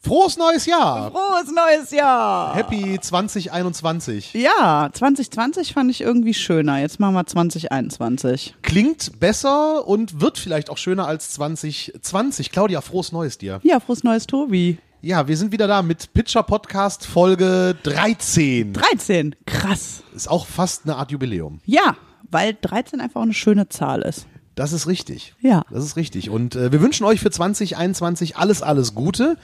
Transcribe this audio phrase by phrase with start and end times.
[0.00, 1.10] Frohes neues Jahr!
[1.10, 2.54] Frohes neues Jahr!
[2.54, 4.32] Happy 2021.
[4.32, 6.78] Ja, 2020 fand ich irgendwie schöner.
[6.78, 8.54] Jetzt machen wir 2021.
[8.62, 12.52] Klingt besser und wird vielleicht auch schöner als 2020.
[12.52, 13.58] Claudia, frohes neues dir.
[13.64, 14.78] Ja, frohes neues Tobi.
[15.02, 18.74] Ja, wir sind wieder da mit Pitcher Podcast Folge 13.
[18.74, 20.04] 13, krass.
[20.14, 21.60] Ist auch fast eine Art Jubiläum.
[21.66, 21.96] Ja,
[22.30, 24.28] weil 13 einfach auch eine schöne Zahl ist.
[24.54, 25.34] Das ist richtig.
[25.40, 25.62] Ja.
[25.70, 26.30] Das ist richtig.
[26.30, 29.36] Und äh, wir wünschen euch für 2021 alles, alles Gute.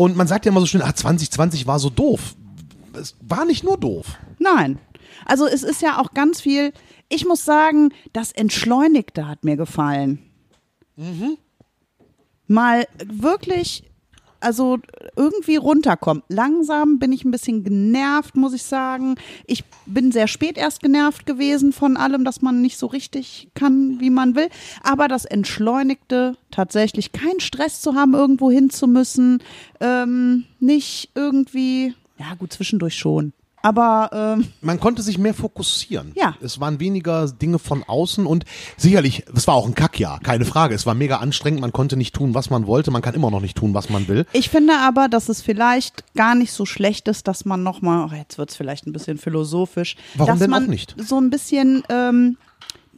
[0.00, 2.34] Und man sagt ja immer so schön, ah, 2020 war so doof.
[2.94, 4.16] Es war nicht nur doof.
[4.38, 4.78] Nein.
[5.26, 6.72] Also es ist ja auch ganz viel,
[7.10, 10.18] ich muss sagen, das Entschleunigte hat mir gefallen.
[10.96, 11.36] Mhm.
[12.46, 13.89] Mal wirklich
[14.40, 14.78] also
[15.16, 16.24] irgendwie runterkommt.
[16.28, 19.16] Langsam bin ich ein bisschen genervt, muss ich sagen.
[19.46, 24.00] Ich bin sehr spät erst genervt gewesen von allem, dass man nicht so richtig kann,
[24.00, 24.48] wie man will.
[24.82, 29.42] Aber das Entschleunigte, tatsächlich keinen Stress zu haben, irgendwo hin zu müssen,
[29.80, 33.32] ähm, nicht irgendwie, ja gut, zwischendurch schon.
[33.62, 36.12] Aber ähm, man konnte sich mehr fokussieren.
[36.14, 36.34] Ja.
[36.40, 38.44] Es waren weniger Dinge von außen und
[38.76, 40.74] sicherlich, es war auch ein Kackjahr, keine Frage.
[40.74, 43.40] Es war mega anstrengend, man konnte nicht tun, was man wollte, man kann immer noch
[43.40, 44.26] nicht tun, was man will.
[44.32, 48.14] Ich finde aber, dass es vielleicht gar nicht so schlecht ist, dass man nochmal, oh,
[48.16, 50.94] jetzt wird es vielleicht ein bisschen philosophisch, Warum dass denn man auch nicht?
[50.98, 52.36] so ein bisschen ähm,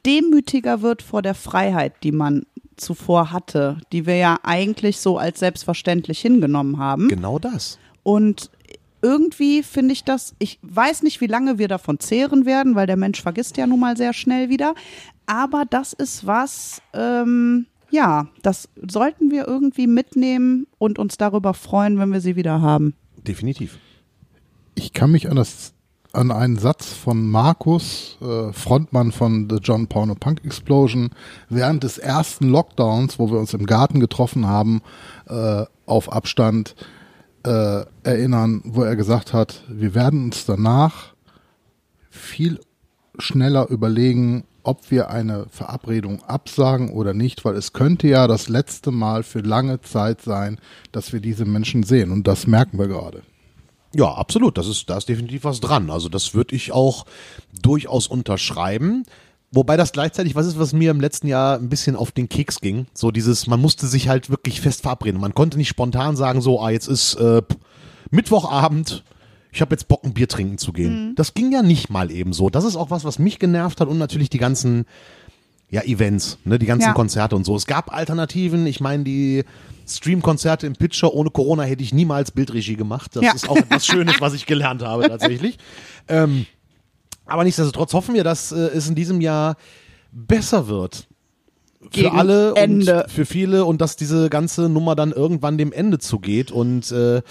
[0.07, 2.47] demütiger wird vor der Freiheit, die man
[2.77, 7.09] zuvor hatte, die wir ja eigentlich so als selbstverständlich hingenommen haben.
[7.09, 7.79] Genau das.
[8.03, 8.51] Und
[9.03, 12.97] irgendwie finde ich das, ich weiß nicht, wie lange wir davon zehren werden, weil der
[12.97, 14.75] Mensch vergisst ja nun mal sehr schnell wieder.
[15.27, 21.99] Aber das ist was, ähm, ja, das sollten wir irgendwie mitnehmen und uns darüber freuen,
[21.99, 22.95] wenn wir sie wieder haben.
[23.27, 23.79] Definitiv.
[24.75, 25.75] Ich kann mich an das
[26.13, 31.11] an einen Satz von Markus, äh, Frontmann von The John Porno Punk Explosion,
[31.49, 34.83] während des ersten Lockdowns, wo wir uns im Garten getroffen haben,
[35.29, 36.75] äh, auf Abstand,
[37.45, 41.15] äh, erinnern, wo er gesagt hat, wir werden uns danach
[42.11, 42.61] viel
[43.19, 48.91] schneller überlegen, ob wir eine Verabredung absagen oder nicht, weil es könnte ja das letzte
[48.91, 50.59] Mal für lange Zeit sein,
[50.93, 52.13] dass wir diese Menschen sehen.
[52.13, 53.23] Und das merken wir gerade.
[53.95, 54.57] Ja, absolut.
[54.57, 55.91] Das ist, da ist definitiv was dran.
[55.91, 57.05] Also das würde ich auch
[57.61, 59.05] durchaus unterschreiben.
[59.55, 62.61] Wobei das gleichzeitig was ist, was mir im letzten Jahr ein bisschen auf den Keks
[62.61, 62.87] ging.
[62.95, 65.21] So dieses, man musste sich halt wirklich fest verabreden.
[65.21, 67.43] Man konnte nicht spontan sagen, so, ah, jetzt ist äh,
[68.11, 69.05] Mittwochabend,
[69.53, 71.11] ich habe jetzt Bock, ein Bier trinken zu gehen.
[71.11, 71.15] Mhm.
[71.17, 72.49] Das ging ja nicht mal eben so.
[72.49, 74.87] Das ist auch was, was mich genervt hat und natürlich die ganzen
[75.69, 76.93] ja, Events, ne, die ganzen Ja.
[76.93, 77.57] Konzerte und so.
[77.57, 78.67] Es gab Alternativen.
[78.67, 79.45] Ich meine, die
[79.89, 83.17] Stream-Konzerte im Pitcher ohne Corona hätte ich niemals Bildregie gemacht.
[83.17, 83.33] Das Ja.
[83.33, 85.59] ist auch etwas Schönes, was ich gelernt habe tatsächlich.
[86.09, 86.47] ähm,
[87.33, 89.57] aber nichtsdestotrotz hoffen wir, dass äh, es in diesem Jahr
[90.13, 91.09] besser wird.
[91.81, 93.03] Für Gegen alle Ende.
[93.05, 96.53] und für viele und dass diese ganze Nummer dann irgendwann dem Ende zugeht.
[96.53, 97.23] Und äh,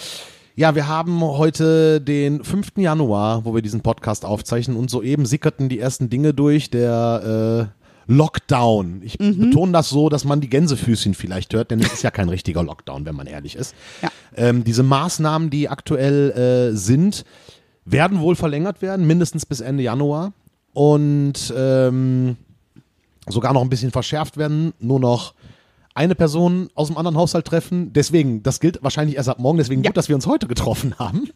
[0.57, 2.73] ja, wir haben heute den 5.
[2.75, 6.69] Januar, wo wir diesen Podcast aufzeichnen und soeben sickerten die ersten Dinge durch.
[6.69, 7.81] Der äh,
[8.11, 9.01] Lockdown.
[9.03, 9.37] Ich Mhm.
[9.39, 12.61] betone das so, dass man die Gänsefüßchen vielleicht hört, denn es ist ja kein richtiger
[12.63, 13.73] Lockdown, wenn man ehrlich ist.
[14.01, 14.09] Ja.
[14.35, 17.23] Ähm, diese Maßnahmen, die aktuell äh, sind,
[17.91, 20.33] werden wohl verlängert werden, mindestens bis Ende Januar.
[20.73, 22.37] Und ähm,
[23.27, 25.33] sogar noch ein bisschen verschärft werden, nur noch
[25.93, 27.91] eine Person aus dem anderen Haushalt treffen.
[27.91, 29.89] Deswegen, das gilt wahrscheinlich erst ab morgen, deswegen Ja.
[29.89, 31.27] gut, dass wir uns heute getroffen haben.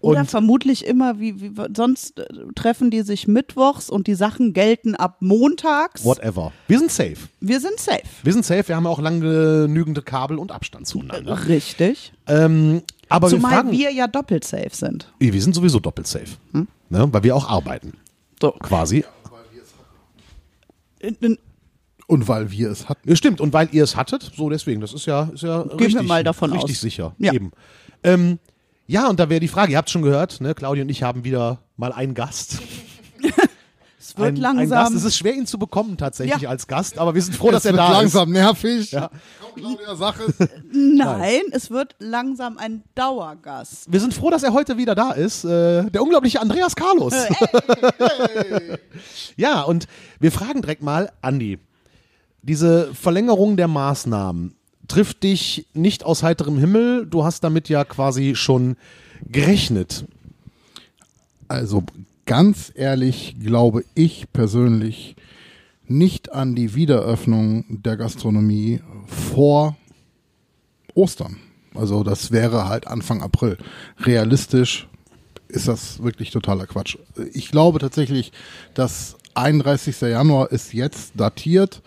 [0.00, 2.24] Oder Und vermutlich immer, wie, wie sonst äh,
[2.56, 6.04] treffen die sich mittwochs und die Sachen gelten ab montags.
[6.04, 6.50] whatever.
[6.66, 7.16] Wir sind safe.
[7.40, 8.02] Wir sind safe.
[8.24, 11.46] Wir sind safe, wir haben ja auch lang genügende Kabel und Abstand zueinander.
[11.46, 12.12] Richtig.
[12.26, 15.12] Ähm, aber wir Zumal fragen, wir ja doppelt safe sind.
[15.18, 16.26] wir sind sowieso doppelt safe.
[16.52, 16.66] Hm?
[16.88, 17.92] Ne, weil wir auch arbeiten,
[18.40, 18.52] So.
[18.52, 19.04] quasi.
[21.00, 21.38] In- in-
[22.06, 23.08] Und weil wir es hatten.
[23.08, 25.78] Ja, stimmt, und weil ihr es hattet, so deswegen, das ist ja, ist ja wir
[25.80, 26.80] richtig, mal davon richtig aus.
[26.80, 27.14] sicher.
[27.18, 27.32] Ja.
[27.32, 27.52] Eben.
[28.02, 28.38] Ähm,
[28.86, 31.22] ja, und da wäre die Frage, ihr habt schon gehört, ne, Claudia und ich haben
[31.24, 32.58] wieder mal einen Gast.
[34.20, 34.78] Es wird ein, langsam.
[34.78, 34.94] Ein Gast.
[34.96, 36.48] Es ist schwer, ihn zu bekommen tatsächlich Ja.
[36.50, 38.92] als Gast, aber wir sind froh, dass es er wird da langsam nervig.
[38.92, 39.10] Ja.
[39.40, 40.48] Komm, Claudia, sag es.
[40.72, 43.72] Nein, es wird langsam ein Dauergast.
[43.72, 43.92] ist.
[43.92, 45.44] Wir sind froh, dass er heute wieder da ist.
[45.44, 47.14] Äh, der unglaubliche Andreas Carlos.
[49.36, 49.86] ja, und
[50.18, 51.58] wir fragen direkt mal, Andi,
[52.42, 54.54] diese Verlängerung der Maßnahmen
[54.88, 57.06] trifft dich nicht aus heiterem Himmel.
[57.06, 58.76] Du hast damit ja quasi schon
[59.26, 60.04] gerechnet.
[61.48, 61.82] Also
[62.26, 65.16] ganz ehrlich glaube ich persönlich
[65.86, 69.76] nicht an die Wiederöffnung der Gastronomie vor
[70.94, 71.38] Ostern.
[71.74, 73.58] Also das wäre halt Anfang April.
[73.98, 74.88] Realistisch
[75.48, 76.96] ist das wirklich totaler Quatsch.
[77.32, 78.32] Ich glaube tatsächlich,
[78.74, 80.00] dass 31.
[80.00, 81.82] Januar ist jetzt datiert.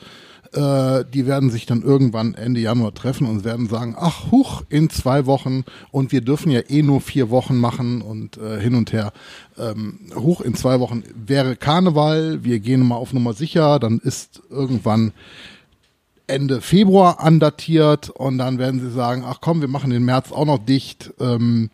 [0.53, 4.89] Äh, die werden sich dann irgendwann Ende Januar treffen und werden sagen, ach, huch, in
[4.89, 8.93] zwei Wochen und wir dürfen ja eh nur vier Wochen machen und äh, hin und
[8.93, 9.13] her.
[9.57, 14.41] Ähm, hoch in zwei Wochen wäre Karneval, wir gehen mal auf Nummer sicher, dann ist
[14.49, 15.11] irgendwann
[16.27, 20.45] Ende Februar andatiert und dann werden sie sagen, ach komm, wir machen den März auch
[20.45, 21.13] noch dicht.
[21.19, 21.71] Ähm,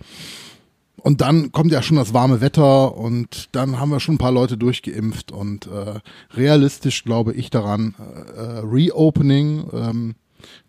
[1.04, 4.32] und dann kommt ja schon das warme Wetter und dann haben wir schon ein paar
[4.32, 6.00] Leute durchgeimpft und äh,
[6.36, 10.16] realistisch glaube ich daran, äh, äh Reopening, ähm,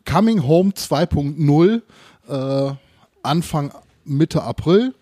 [0.04, 1.82] Coming Home 2.0,
[2.28, 2.74] äh,
[3.22, 3.72] Anfang
[4.04, 4.94] Mitte April.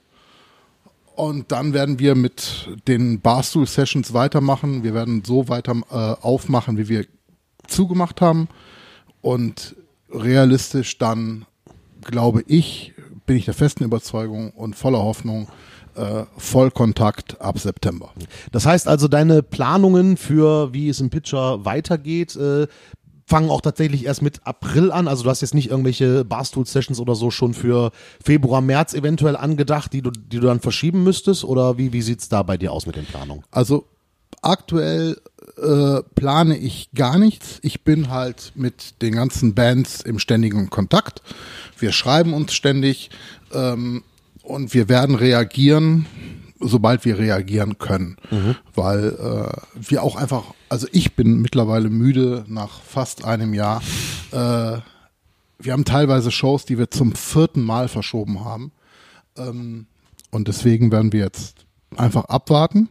[1.15, 4.85] Und dann werden wir mit den Barstool Sessions weitermachen.
[4.85, 5.95] Wir werden so weiter äh,
[6.25, 7.07] aufmachen, wie wir
[7.67, 8.49] zugemacht haben.
[9.21, 9.75] Und
[10.11, 11.45] realistisch dann,
[12.03, 12.95] glaube ich,
[13.29, 15.49] bin ich der festen Überzeugung und voller Hoffnung,
[15.95, 18.11] äh, Vollkontakt ab September.
[18.51, 22.67] Das heißt also, deine Planungen für, wie es im Pitcher weitergeht, äh,
[23.27, 25.07] fangen auch tatsächlich erst mit April an.
[25.07, 27.93] Also du hast jetzt nicht irgendwelche Barstool-Sessions oder so schon für
[28.25, 31.45] Februar, März eventuell angedacht, die du, die du dann verschieben müsstest?
[31.45, 33.45] Oder wie, wie sieht's da bei dir aus mit den Planungen?
[33.51, 33.85] Also
[34.41, 35.19] aktuell
[35.57, 37.59] äh, plane ich gar nichts.
[37.63, 41.23] Ich bin halt mit den ganzen Bands im ständigen Kontakt.
[41.81, 43.11] Wir schreiben uns ständig
[43.53, 44.03] ähm,
[44.43, 46.07] und wir werden reagieren,
[46.61, 48.17] sobald wir reagieren können.
[48.31, 48.57] Mhm.
[48.75, 53.83] Weil äh, wir auch einfach, also ich bin mittlerweile müde nach fast einem Jahr.
[54.33, 54.79] Äh,
[55.61, 58.73] wir haben teilweise Shows, die wir zum vierten Mal verschoben haben.
[59.37, 59.87] Ähm,
[60.31, 61.67] und deswegen werden wir jetzt
[61.97, 62.89] einfach abwarten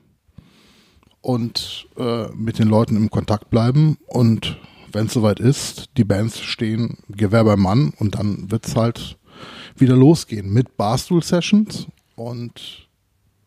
[1.21, 4.57] und äh, mit den Leuten im Kontakt bleiben und
[4.91, 9.17] wenn es soweit ist, die Bands stehen Gewehr beim Mann und dann wird es halt
[9.75, 12.87] wieder losgehen mit Barstool-Sessions und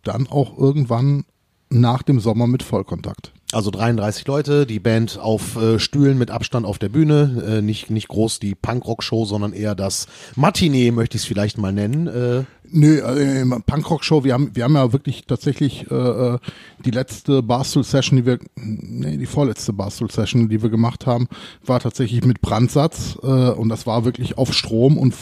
[0.02, 1.24] dann auch irgendwann
[1.68, 3.32] nach dem Sommer mit Vollkontakt.
[3.52, 7.90] Also 33 Leute, die Band auf äh, Stühlen mit Abstand auf der Bühne, äh, nicht
[7.90, 10.06] nicht groß die Punkrock-Show, sondern eher das
[10.36, 12.06] Matinee, möchte ich es vielleicht mal nennen.
[12.06, 12.44] Äh.
[12.72, 16.38] Nö, äh, Punkrock-Show, wir haben wir haben ja wirklich tatsächlich äh, äh
[16.84, 21.26] die letzte Barstool-Session, die wir, nee, die vorletzte Barstool-Session, die wir gemacht haben,
[21.66, 25.12] war tatsächlich mit Brandsatz äh, und das war wirklich auf Strom und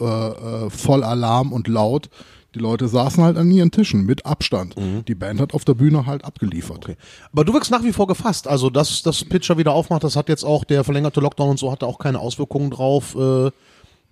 [0.00, 2.08] äh, äh, voll Alarm und laut.
[2.54, 4.76] Die Leute saßen halt an ihren Tischen mit Abstand.
[4.76, 5.04] Mhm.
[5.06, 6.78] Die Band hat auf der Bühne halt abgeliefert.
[6.84, 6.96] Okay.
[7.32, 8.46] Aber du wirkst nach wie vor gefasst.
[8.46, 11.72] Also, dass das Pitcher wieder aufmacht, das hat jetzt auch der verlängerte Lockdown und so
[11.72, 13.16] hatte auch keine Auswirkungen drauf.
[13.16, 13.50] Äh,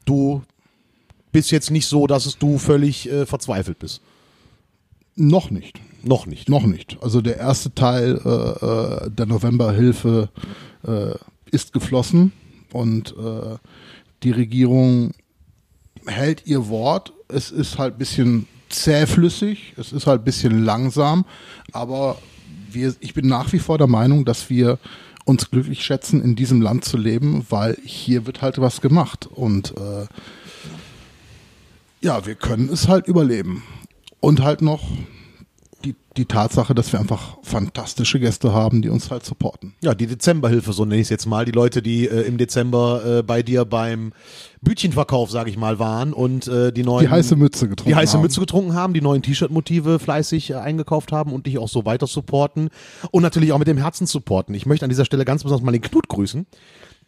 [0.04, 0.42] du
[1.30, 4.00] bist jetzt nicht so, dass es du völlig äh, verzweifelt bist.
[5.14, 5.80] Noch nicht.
[6.02, 6.48] Noch nicht.
[6.48, 6.98] Noch nicht.
[7.00, 10.30] Also der erste Teil äh, äh der Novemberhilfe
[10.84, 11.14] äh,
[11.50, 12.32] ist geflossen
[12.72, 13.56] und äh,
[14.22, 15.12] die Regierung
[16.06, 21.24] hält ihr Wort es ist halt ein bisschen zähflüssig, es ist halt ein bisschen langsam,
[21.72, 22.18] aber
[22.70, 24.78] wir, ich bin nach wie vor der Meinung, dass wir
[25.24, 29.74] uns glücklich schätzen, in diesem Land zu leben, weil hier wird halt was gemacht und
[29.76, 30.06] äh,
[32.00, 33.62] ja, wir können es halt überleben.
[34.18, 34.88] Und halt noch
[36.16, 39.74] die, Tatsache, dass wir einfach fantastische Gäste haben, die uns halt supporten.
[39.82, 41.44] Ja, die Dezemberhilfe, so nenne ich es jetzt mal.
[41.44, 44.12] Die Leute, die äh, im Dezember äh, bei dir beim
[44.62, 48.14] Bütchenverkauf, sage ich mal, waren und äh, die neuen die heiße Mütze getrunken die heiße
[48.14, 48.22] haben.
[48.22, 52.06] Mütze getrunken haben, die neuen T-Shirt-Motive fleißig äh, eingekauft haben und dich auch so weiter
[52.06, 52.70] supporten
[53.10, 54.54] und natürlich auch mit dem Herzen supporten.
[54.54, 56.46] Ich möchte an dieser Stelle ganz besonders mal den Knut grüßen,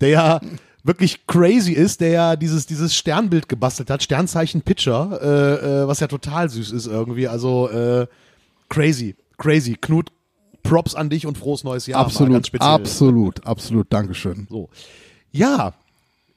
[0.00, 0.40] der ja
[0.84, 6.00] wirklich crazy ist, der ja dieses, dieses Sternbild gebastelt hat, Sternzeichen Pitcher, äh, äh, was
[6.00, 7.26] ja total süß ist irgendwie.
[7.26, 8.06] Also äh,
[8.74, 9.76] crazy, crazy.
[9.80, 10.10] Knut,
[10.62, 12.00] Props an dich und frohes neues Jahr.
[12.00, 13.92] Absolut, absolut, absolut.
[13.92, 14.46] Dankeschön.
[14.50, 14.68] So.
[15.30, 15.74] Ja,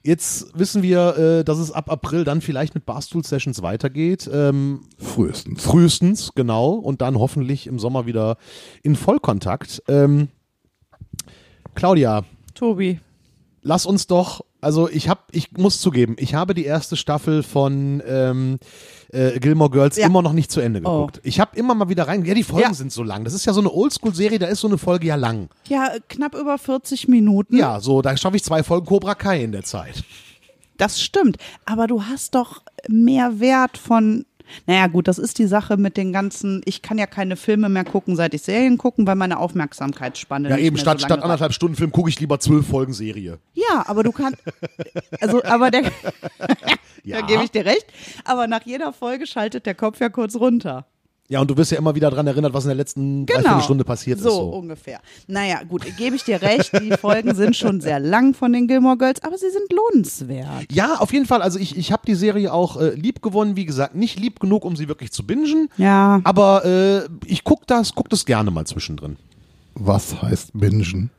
[0.03, 4.29] Jetzt wissen wir, äh, dass es ab April dann vielleicht mit Barstool Sessions weitergeht.
[4.31, 5.61] Ähm, frühestens.
[5.61, 6.75] Frühestens, genau.
[6.75, 8.37] Und dann hoffentlich im Sommer wieder
[8.83, 9.83] in Vollkontakt.
[9.89, 10.29] Ähm,
[11.75, 12.23] Claudia.
[12.53, 13.01] Tobi.
[13.63, 18.03] Lass uns doch, also ich habe, ich muss zugeben, ich habe die erste Staffel von
[18.05, 18.59] ähm,
[19.13, 20.07] äh, Gilmore Girls ja.
[20.07, 21.05] immer noch nicht zu Ende oh.
[21.05, 21.19] geguckt.
[21.19, 21.21] Oh.
[21.23, 22.25] Ich habe immer mal wieder rein.
[22.25, 22.73] Ja, die Folgen ja.
[22.73, 23.23] sind so lang.
[23.23, 25.47] Das ist ja so eine Oldschool-Serie, da ist so eine Folge ja lang.
[25.69, 27.55] Ja, knapp über 40 Minuten.
[27.55, 30.03] Ja, so, da schaffe ich zwei Folgen Cobra Kai in der Zeit.
[30.75, 31.37] Das stimmt.
[31.63, 34.25] Aber du hast doch mehr Wert von
[34.65, 37.83] naja, gut, das ist die Sache mit den ganzen, ich kann ja keine Filme mehr
[37.83, 40.49] gucken, seit ich Serien gucken, weil meine Aufmerksamkeitsspanne.
[40.49, 43.39] Ja, eben, statt, so statt anderthalb Stunden Film gucke ich lieber zwölf Folgen Serie.
[43.53, 44.41] Ja, aber du kannst,
[45.21, 45.83] also, aber der,
[47.03, 47.19] ja.
[47.19, 47.85] da gebe ich dir recht,
[48.25, 50.85] aber nach jeder Folge schaltet der Kopf ja kurz runter.
[51.29, 53.59] Ja, und du wirst ja immer wieder daran erinnert, was in der letzten genau.
[53.59, 54.35] Stunde passiert so, ist.
[54.35, 55.01] So ungefähr.
[55.27, 56.71] Naja, gut, gebe ich dir recht.
[56.81, 60.71] Die Folgen sind schon sehr lang von den Gilmore Girls, aber sie sind lohnenswert.
[60.71, 61.41] Ja, auf jeden Fall.
[61.41, 63.57] Also ich, ich habe die Serie auch äh, lieb gewonnen.
[63.57, 65.69] Wie gesagt, nicht lieb genug, um sie wirklich zu bingen.
[65.77, 66.21] Ja.
[66.23, 69.17] Aber äh, ich gucke das, guck das gerne mal zwischendrin.
[69.75, 71.09] Was heißt bingen?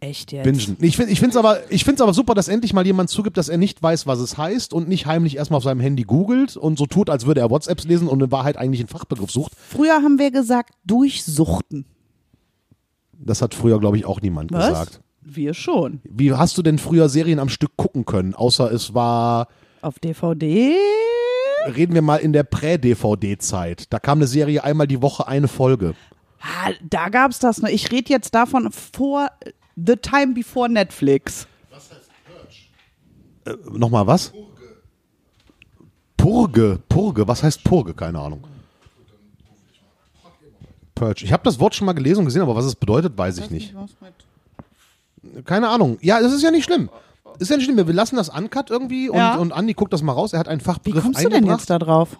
[0.00, 0.44] Echt jetzt?
[0.44, 0.78] Bingen.
[0.80, 3.58] Ich finde es aber, ich find's aber super, dass endlich mal jemand zugibt, dass er
[3.58, 6.86] nicht weiß, was es heißt und nicht heimlich erstmal auf seinem Handy googelt und so
[6.86, 9.52] tut, als würde er WhatsApps lesen und in Wahrheit eigentlich einen Fachbegriff sucht.
[9.56, 11.84] Früher haben wir gesagt, durchsuchten.
[13.12, 14.68] Das hat früher, glaube ich, auch niemand Was?
[14.68, 15.00] gesagt.
[15.20, 16.00] Wir schon.
[16.04, 18.34] Wie hast du denn früher Serien am Stück gucken können?
[18.34, 19.48] Außer es war,
[19.82, 20.74] Auf DVD?
[21.76, 23.92] reden wir mal in der Prä-DVD-Zeit.
[23.92, 25.94] Da kam eine Serie einmal die Woche eine Folge.
[26.40, 27.68] Ha, da gab's das noch.
[27.68, 29.28] Ich rede jetzt davon vor
[29.86, 31.46] The Time Before Netflix.
[33.44, 34.32] Äh, Nochmal was?
[36.16, 36.80] Purge.
[36.88, 37.26] Purge.
[37.26, 37.94] Was heißt Purge?
[37.94, 38.44] Keine Ahnung.
[40.94, 41.24] Purge.
[41.24, 43.50] Ich habe das Wort schon mal gelesen und gesehen, aber was es bedeutet, weiß ich
[43.50, 43.74] nicht.
[45.44, 45.98] Keine Ahnung.
[46.02, 46.90] Ja, das ist ja nicht schlimm.
[47.38, 47.76] Ist ja nicht schlimm.
[47.86, 49.36] Wir lassen das uncut irgendwie und, Ja.
[49.36, 50.32] und Andi guckt das mal raus.
[50.32, 52.18] Er hat einen Wie Fachbegriff kommst du denn jetzt da drauf?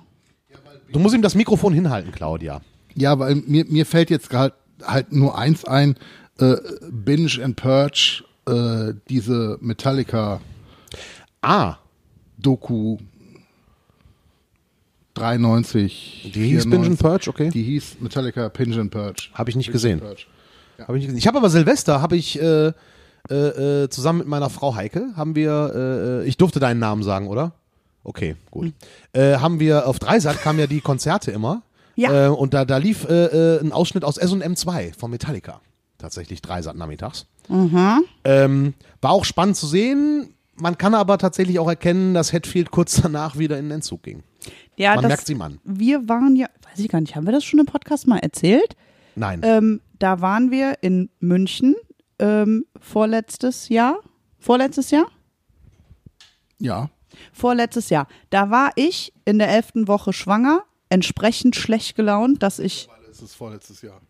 [0.92, 2.62] Du musst ihm das Mikrofon hinhalten, Claudia.
[2.94, 5.96] Ja, weil mir, mir fällt jetzt gerade halt nur eins ein,
[6.40, 6.56] äh,
[6.90, 10.40] Binge and Purge, äh, diese Metallica
[11.42, 11.76] Ah,
[12.38, 12.98] Doku
[15.14, 16.32] 93.
[16.34, 17.50] die hieß Binge and Purge, okay.
[17.50, 19.28] Die hieß Metallica Binge and Purge.
[19.34, 20.00] Habe ich nicht Binge gesehen.
[20.00, 20.26] Purge.
[20.78, 21.18] Hab ich nicht gesehen.
[21.18, 22.72] Ich habe aber Silvester, habe ich äh,
[23.28, 23.34] äh,
[23.84, 27.28] äh, zusammen mit meiner Frau Heike, haben wir, äh, äh, ich durfte deinen Namen sagen,
[27.28, 27.52] oder?
[28.02, 28.72] Okay, gut.
[29.12, 31.62] Äh, haben wir, auf Dreisat kamen ja die Konzerte immer.
[31.96, 32.26] Ja.
[32.26, 35.60] Äh, und da, da lief ein Ausschnitt aus S&M 2 von Metallica.
[36.00, 37.26] Tatsächlich Dreisat nachmittags.
[38.24, 40.34] Ähm, war auch spannend zu sehen.
[40.56, 44.22] Man kann aber tatsächlich auch erkennen, dass Hetfield kurz danach wieder in den Entzug ging.
[44.76, 45.58] Ja, Man das, merkt sie Mann.
[45.64, 48.76] Wir waren ja, weiß ich gar nicht, haben wir das schon im Podcast mal erzählt?
[49.14, 49.42] Nein.
[49.44, 51.76] Ähm, da waren wir in München
[52.18, 53.98] ähm, vorletztes Jahr.
[54.38, 55.06] Vorletztes Jahr?
[56.58, 56.88] Ja.
[57.32, 58.06] Vorletztes Jahr.
[58.30, 62.88] Da war ich in der elften Woche schwanger, entsprechend schlecht gelaunt, dass ich
[63.22, 64.00] ist vorletztes Jahr.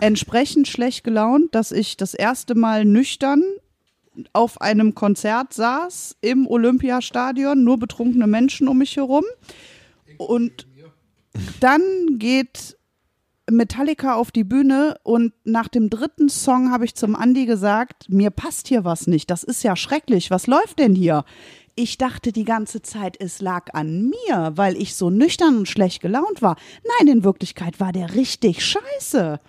[0.00, 3.42] Entsprechend schlecht gelaunt, dass ich das erste Mal nüchtern
[4.32, 9.24] auf einem Konzert saß im Olympiastadion, nur betrunkene Menschen um mich herum.
[10.18, 10.66] Und
[11.60, 11.82] dann
[12.18, 12.76] geht
[13.50, 18.30] Metallica auf die Bühne und nach dem dritten Song habe ich zum Andi gesagt, mir
[18.30, 21.24] passt hier was nicht, das ist ja schrecklich, was läuft denn hier?
[21.74, 26.02] Ich dachte die ganze Zeit, es lag an mir, weil ich so nüchtern und schlecht
[26.02, 26.56] gelaunt war.
[26.98, 29.40] Nein, in Wirklichkeit war der richtig scheiße.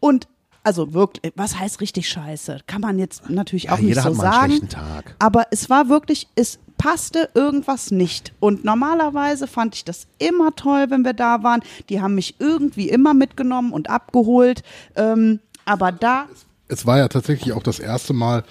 [0.00, 0.26] Und
[0.62, 2.60] also wirklich, was heißt richtig scheiße?
[2.66, 4.50] Kann man jetzt natürlich auch nicht jeder so hat mal einen sagen.
[4.50, 5.16] schlechten Tag.
[5.18, 8.32] Aber es war wirklich, es passte irgendwas nicht.
[8.40, 11.62] Und normalerweise fand ich das immer toll, wenn wir da waren.
[11.88, 14.62] Die haben mich irgendwie immer mitgenommen und abgeholt.
[14.96, 16.26] Ähm, aber da,
[16.68, 18.44] Es war ja tatsächlich auch das erste Mal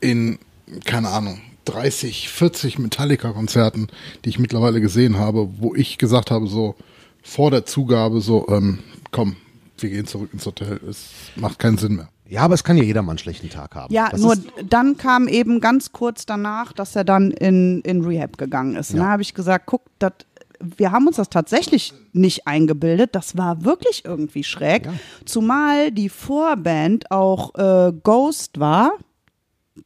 [0.00, 0.38] in,
[0.84, 3.88] keine Ahnung, 30, 40 Metallica-Konzerten,
[4.24, 6.74] die ich mittlerweile gesehen habe, wo ich gesagt habe, so
[7.22, 8.78] vor der Zugabe, so, ähm,
[9.10, 9.36] komm,
[9.82, 10.80] wir gehen zurück ins Hotel.
[10.88, 11.06] Es
[11.36, 12.08] macht keinen Sinn mehr.
[12.28, 13.92] ja, aber es kann ja jeder mal einen schlechten Tag haben.
[13.92, 14.36] ja, Das nur
[14.68, 18.90] dann kam eben ganz kurz danach, dass er dann in, in Rehab gegangen ist.
[18.90, 19.04] Und Ja.
[19.04, 20.12] da habe ich gesagt, guck, das
[20.60, 23.14] wir haben uns das tatsächlich nicht eingebildet.
[23.14, 24.88] Das war wirklich irgendwie schräg.
[25.24, 28.90] Zumal die Vorband auch äh, Ghost war,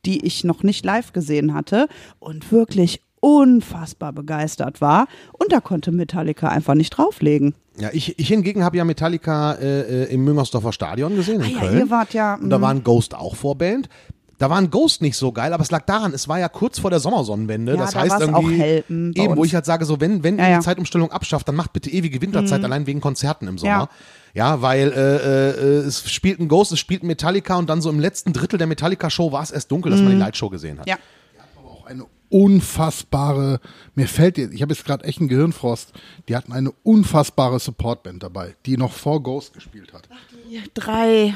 [0.07, 1.89] die ich noch nicht live gesehen hatte
[2.21, 5.07] und wirklich unfassbar begeistert war.
[5.33, 7.55] Und da konnte Metallica einfach nicht drauflegen.
[7.79, 11.49] Ja, ich, ich hingegen habe ja Metallica äh, äh, im Müngersdorfer Stadion gesehen in Ah
[11.49, 11.79] ja, Köln.
[11.79, 12.63] ihr wart ja, Und da mm.
[12.63, 13.89] waren Ghost auch Vorband.
[14.39, 16.91] Da waren Ghost nicht so geil, aber es lag daran, es war ja kurz vor
[16.91, 17.75] der Sommersonnenwende.
[17.75, 20.25] Ja, das da heißt irgendwie auch hell, bei eben, wo ich halt sage, so wenn
[20.25, 20.57] wenn Ja, ihr ja.
[20.57, 20.61] Mhm.
[20.61, 23.89] die Zeitumstellung abschafft, dann macht bitte ewige Winterzeit allein wegen Konzerten im Sommer.
[24.35, 27.89] Ja, weil äh, äh, es spielt ein Ghost, es spielt ein Metallica und dann so
[27.89, 30.81] im letzten Drittel der Metallica Show war es erst dunkel, dass man die Lightshow gesehen
[30.81, 30.87] hat.
[30.87, 30.91] Mhm.
[30.91, 30.97] Ja.
[31.65, 33.61] Auch eine unfassbare,
[33.95, 35.93] mir fällt jetzt, ich habe jetzt gerade echt einen Gehirnfrost,
[36.29, 40.09] die hatten eine unfassbare Supportband dabei, die noch vor Ghost gespielt hat.
[40.75, 41.35] Drei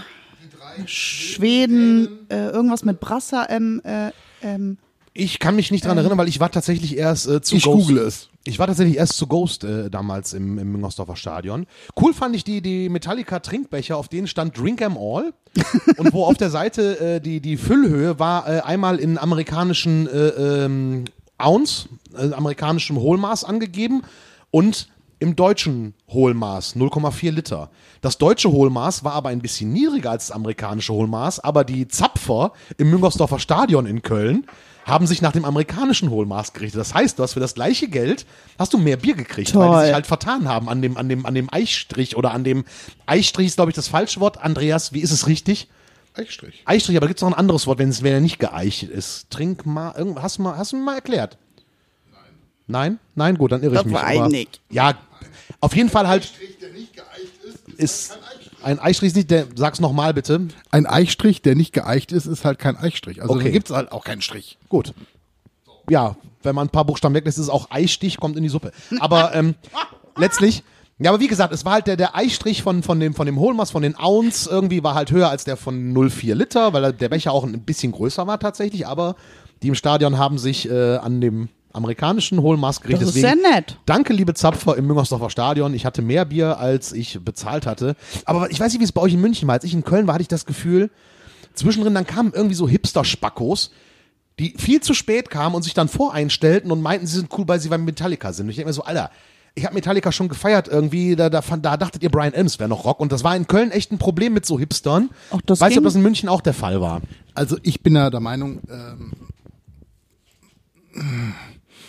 [0.86, 4.10] Schweden, äh, irgendwas mit Brasser, ähm, äh,
[4.42, 4.78] ähm,
[5.12, 7.88] Ich kann mich nicht dran erinnern, weil ich war tatsächlich erst äh, zu Ich Ghost.
[7.88, 8.28] google es.
[8.46, 11.66] Ich war tatsächlich erst zu Ghost äh, damals im, im Müngersdorfer Stadion.
[12.00, 15.32] Cool fand ich die, die Metallica Trinkbecher, auf denen stand Drink 'em All
[15.96, 20.28] und wo auf der Seite äh, die, die Füllhöhe war äh, einmal in amerikanischen äh,
[20.64, 21.04] ähm,
[21.38, 24.02] Ounce, äh, amerikanischem Hohlmaß angegeben
[24.50, 24.88] und
[25.18, 27.70] im deutschen Hohlmaß 0,4 Liter.
[28.02, 32.52] Das deutsche Hohlmaß war aber ein bisschen niedriger als das amerikanische Hohlmaß, aber die Zapfer
[32.76, 34.46] im Müngersdorfer Stadion in Köln
[34.86, 36.80] haben sich nach dem amerikanischen Hohlmaß gerichtet.
[36.80, 38.24] Das heißt, du hast für das gleiche Geld
[38.58, 39.84] hast du mehr Bier gekriegt, weil die Toll.
[39.84, 42.64] sich halt vertan haben an dem, an dem, an dem Eichstrich oder an dem
[43.04, 44.38] Eichstrich ist, glaube ich, das falsche Wort.
[44.38, 45.68] Andreas, wie ist es richtig?
[46.14, 46.62] Eichstrich.
[46.64, 49.28] Eichstrich, aber gibt es noch ein anderes Wort, wenn es wenn er nicht geeicht ist?
[49.30, 51.36] Trink mal, irgend, hast du mal, hast du mir mal erklärt?
[52.68, 52.98] Nein.
[53.14, 53.36] Nein?
[53.38, 53.94] Gut, dann irre Das ich mich.
[53.94, 54.60] war aber- einig.
[54.70, 54.94] Ja,
[55.60, 58.18] auf jeden Fall halt der nicht geeicht ist, ist
[58.66, 60.48] Ein Eichstrich ist nicht, der, sag's nochmal bitte.
[60.72, 63.22] Ein Eichstrich, der nicht geeicht ist, ist halt kein Eichstrich.
[63.22, 63.44] Also Okay.
[63.44, 64.58] dann gibt's halt auch keinen Strich.
[64.68, 64.92] Gut.
[65.88, 68.72] Ja, wenn man ein paar Buchstaben weglässt, ist es auch Eistich, kommt in die Suppe.
[68.98, 69.54] Aber ähm,
[70.16, 70.64] letztlich,
[70.98, 73.38] ja, aber wie gesagt, es war halt der, der Eistrich von, von dem, von dem
[73.38, 77.08] Hohlmaß, von den Ounce, irgendwie war halt höher als der von 0,4 Liter, weil der
[77.08, 79.14] Becher auch ein bisschen größer war tatsächlich, aber
[79.62, 83.08] die im Stadion haben sich äh, an dem amerikanischen Hohlmaß gerichtet.
[83.08, 83.78] Das ist Deswegen sehr nett.
[83.86, 85.74] Danke, liebe Zapfer im Müngersdorfer Stadion.
[85.74, 87.96] Ich hatte mehr Bier, als ich bezahlt hatte.
[88.24, 89.54] Aber ich weiß nicht, wie es bei euch in München war.
[89.54, 90.90] Als ich in Köln war, hatte ich das Gefühl,
[91.54, 93.70] zwischendrin dann kamen irgendwie so Hipster-Spackos,
[94.38, 97.60] die viel zu spät kamen und sich dann voreinstellten und meinten, sie sind cool, weil
[97.60, 98.46] sie beim Metallica sind.
[98.46, 99.10] Und ich denke mir so, Alter,
[99.54, 102.84] ich habe Metallica schon gefeiert irgendwie, da, da, da dachtet ihr, Brian Adams wäre noch
[102.84, 103.00] Rock.
[103.00, 105.08] Und das war in Köln echt ein Problem mit so Hipstern.
[105.30, 107.00] Ach, das Weiß nicht, ob das in München auch der Fall war.
[107.34, 109.12] Also ich bin ja der Meinung, ähm,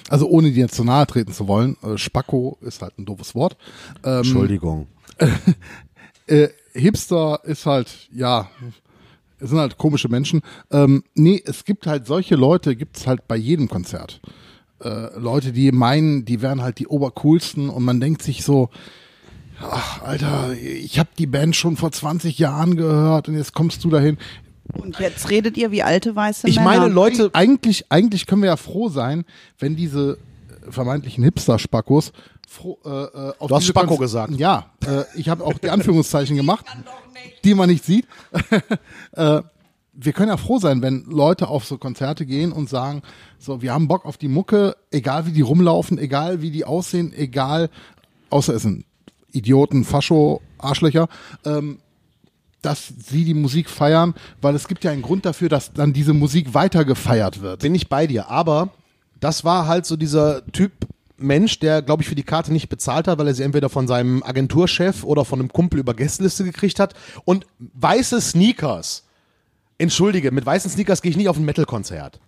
[0.10, 3.58] also ohne dir zu nahe treten zu wollen, äh, Spacko ist halt ein doofes Wort.
[4.04, 4.88] Ähm, Entschuldigung.
[6.28, 8.50] äh, Hipster ist halt, ja,
[9.40, 10.42] es sind halt komische Menschen.
[10.72, 14.22] Ähm, nee, es gibt halt solche Leute, gibt's halt bei jedem Konzert.
[14.84, 18.70] Äh, Leute, die meinen, die wären halt die obercoolsten und man denkt sich so,
[19.60, 23.90] ach, Alter, ich habe die Band schon vor 20 Jahren gehört und jetzt kommst du
[23.90, 24.18] dahin.
[24.74, 26.70] Und jetzt redet ihr wie alte weiße Ich Männer.
[26.80, 29.26] meine, Leute, Eigentlich, eigentlich können wir ja froh sein,
[29.60, 30.18] wenn diese
[30.68, 32.12] äh, vermeintlichen Hipster-Spackos
[32.48, 34.34] froh, äh, äh, auf Du hast diese Spacko Konz- gesagt.
[34.36, 36.66] Ja, äh, ich habe auch die Anführungszeichen gemacht,
[37.44, 38.08] die man nicht sieht.
[39.14, 39.42] äh,
[40.00, 43.02] wir können ja froh sein, wenn Leute auf so Konzerte gehen und sagen,
[43.40, 47.14] so, wir haben Bock auf die Mucke, egal wie die rumlaufen, egal wie die aussehen,
[47.18, 47.70] egal,
[48.30, 48.86] außer es sind
[49.32, 51.08] Idioten, Fascho, Arschlöcher,
[51.46, 51.80] ähm,
[52.62, 56.14] dass sie die Musik feiern, weil es gibt ja einen Grund dafür, dass dann diese
[56.14, 57.62] Musik weiter gefeiert wird.
[57.62, 58.30] bin ich bei dir.
[58.30, 58.70] Aber
[59.20, 60.72] das war halt so dieser Typ
[61.18, 63.88] Mensch, der, glaube ich, für die Karte nicht bezahlt hat, weil er sie entweder von
[63.88, 66.94] seinem Agenturchef oder von einem Kumpel über Gästeliste gekriegt hat.
[67.26, 69.04] Und weiße Sneakers.
[69.80, 72.20] Entschuldige, mit weißen Sneakers gehe ich nicht auf ein Metal-Konzert.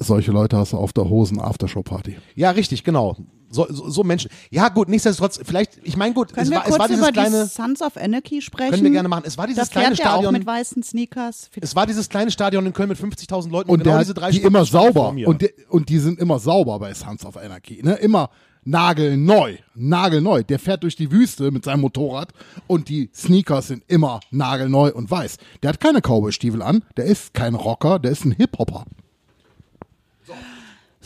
[0.00, 2.16] Solche Leute hast du auf der Hosen Aftershow Party.
[2.36, 3.16] Ja, richtig, genau.
[3.50, 4.30] So, so, so Menschen.
[4.50, 7.02] Ja, gut, nichtsdestotrotz, vielleicht, ich meine, gut, Können es wir war, es kurz war dieses
[7.02, 8.70] über kleine, die Sons of Anarchy sprechen?
[8.70, 9.24] können wir gerne machen.
[9.26, 10.32] Es war dieses da kleine fährt der auch Stadion.
[10.34, 11.50] mit weißen Sneakers.
[11.60, 14.30] Es war dieses kleine Stadion in Köln mit 50.000 Leuten Und genau der, diese drei
[14.30, 15.12] die immer sauber.
[15.12, 15.26] mir.
[15.26, 17.82] Und, die, und die sind immer sauber bei Sons of Anarchy.
[17.82, 17.94] Ne?
[17.94, 18.30] Immer
[18.64, 19.56] nagelneu.
[19.74, 20.42] Nagelneu.
[20.42, 22.32] Der fährt durch die Wüste mit seinem Motorrad
[22.66, 25.38] und die Sneakers sind immer nagelneu und weiß.
[25.62, 26.84] Der hat keine Cowboy-Stiefel an.
[26.96, 27.98] Der ist kein Rocker.
[27.98, 28.84] Der ist ein Hip-Hopper.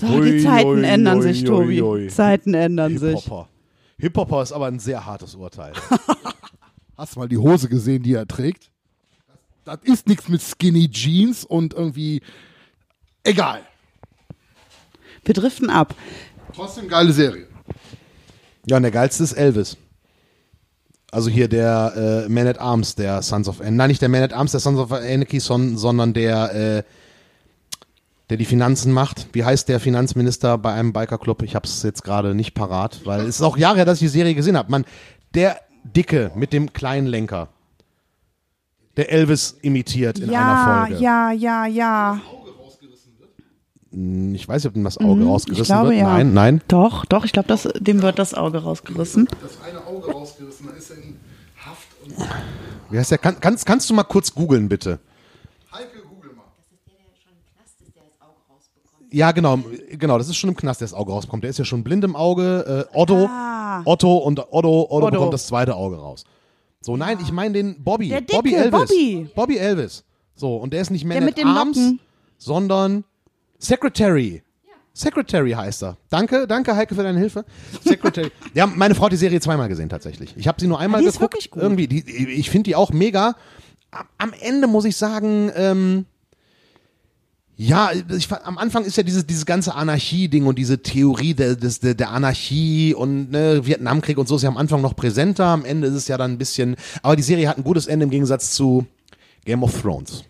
[0.02, 1.80] So, die Zeiten ui, ändern ui, sich, Tobi.
[1.80, 2.08] ui.
[2.08, 3.20] Zeiten ändern sich.
[3.20, 3.48] Hip-Hopper.
[3.98, 5.72] Hip-Hopper ist aber ein sehr hartes Urteil.
[6.96, 8.70] Hast du mal die Hose gesehen, die er trägt?
[9.64, 12.20] Das, das ist nichts mit Skinny Jeans und irgendwie.
[13.22, 13.60] Egal.
[15.24, 15.94] Wir driften ab.
[16.52, 17.46] Trotzdem geile Serie.
[18.66, 19.76] Ja, und der geilste ist Elvis.
[21.12, 23.76] Also hier der äh, Man at Arms der Sons of Anarchy.
[23.76, 26.82] Nein, nicht der Man at Arms der Sons of Anarchy, son, sondern der, äh,
[28.32, 29.26] der die Finanzen macht.
[29.34, 31.42] Wie heißt der Finanzminister bei einem Bikerclub?
[31.42, 34.18] Ich hab's jetzt gerade nicht parat, weil es ist auch Jahre her, dass ich die
[34.18, 34.70] Serie gesehen habe.
[34.70, 34.86] Man,
[35.34, 37.48] der Dicke mit dem kleinen Lenker,
[38.96, 41.02] der Elvis imitiert in ja, einer Folge.
[41.04, 42.20] ja, ja, ja.
[43.90, 45.98] Ich weiß nicht, ob ihm das Auge rausgerissen Mhm, ich glaube, wird.
[46.00, 46.08] ja.
[46.14, 46.62] Nein, nein.
[46.68, 49.28] Doch, doch, ich glaube, dem wird das Auge rausgerissen.
[49.42, 51.16] Das eine Auge rausgerissen, da ist er in
[51.66, 52.14] Haft und.
[52.90, 53.18] Wie heißt der?
[53.18, 55.00] Kann, kannst, kannst du mal kurz googeln, bitte?
[55.70, 56.44] Heike, google mal.
[59.12, 59.58] Ja, genau,
[59.90, 61.42] genau, das ist schon im Knast, der das Auge rausbekommt.
[61.44, 62.88] Der ist ja schon blind im Auge.
[62.92, 63.82] Äh, Otto, Ah.
[63.84, 65.10] Otto und Otto, Otto, Otto.
[65.10, 66.24] bekommt das zweite Auge raus.
[66.80, 68.08] So, nein, ich meine den Bobby.
[68.08, 68.70] Der Dicke, Bobby Elvis.
[68.72, 69.28] Bobby.
[69.34, 70.04] Bobby Elvis.
[70.34, 72.00] So, und der ist nicht Man Der mit at Arms, Locken.
[72.38, 73.04] sondern
[73.58, 74.42] Secretary.
[74.94, 75.96] Secretary heißt er.
[76.10, 77.44] Danke, danke Heike für deine Hilfe.
[77.84, 78.30] Secretary.
[78.54, 80.34] ja, meine Frau hat die Serie zweimal gesehen tatsächlich.
[80.36, 81.34] Ich habe sie nur einmal die ist geguckt.
[81.34, 81.62] wirklich gut.
[81.62, 82.00] Irgendwie, die,
[82.34, 83.34] ich finde die auch mega.
[83.90, 86.06] Am- Am Ende muss ich sagen, ähm,
[87.56, 91.80] ja, ich, am Anfang ist ja dieses, dieses ganze Anarchie-Ding und diese Theorie der, des,
[91.80, 95.46] der, der Anarchie und ne, Vietnamkrieg und so ist ja am Anfang noch präsenter.
[95.46, 96.76] Am Ende ist es ja dann ein bisschen.
[97.02, 98.86] Aber die Serie hat ein gutes Ende im Gegensatz zu
[99.44, 100.24] Game of Thrones.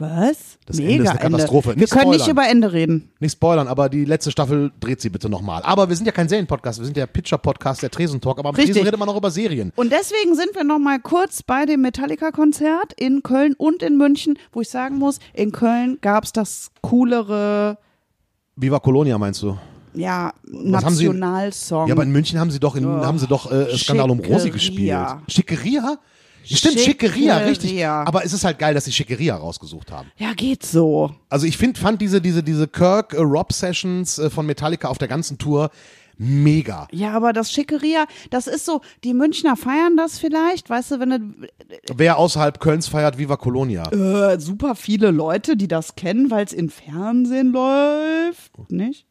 [0.00, 0.56] Was?
[0.64, 1.68] Das Ende Mega ist eine Katastrophe.
[1.70, 3.10] Wir Nicht können nicht über Ende reden.
[3.20, 5.60] Nicht spoilern, aber die letzte Staffel dreht sie bitte nochmal.
[5.62, 8.72] Aber wir sind ja kein Serien-Podcast, wir sind ja Pitcher-Podcast, der Tresentalk, aber am Richtig.
[8.72, 9.74] Tresen redet man noch über Serien.
[9.76, 14.38] Und deswegen sind wir noch mal kurz bei dem Metallica-Konzert in Köln und in München,
[14.52, 17.76] wo ich sagen muss, in Köln gab es das coolere,
[18.56, 19.58] Viva Colonia meinst du?
[19.92, 21.88] ja, Nationalsong.
[21.88, 24.50] Ja, aber in München haben sie doch, in, haben sie doch äh, Skandal um Rosi
[24.50, 24.96] gespielt.
[25.28, 25.98] Schickeria.
[26.44, 27.84] Stimmt, Schickeria, richtig.
[27.86, 30.10] Aber es ist halt geil, dass sie Schickeria rausgesucht haben.
[30.16, 31.14] ja, geht so.
[31.28, 35.70] Also ich find, fand diese, diese, diese Kirk-Rob-Sessions äh, von Metallica auf der ganzen Tour
[36.22, 36.86] mega.
[36.92, 41.10] Ja, aber das Schickeria, das ist so, die Münchner feiern das vielleicht, weißt du, wenn
[41.10, 41.48] du,
[41.96, 43.90] Wer außerhalb Kölns feiert, Viva Colonia.
[43.90, 49.06] äh, super viele Leute, die das kennen, weil es im Fernsehen läuft, nicht?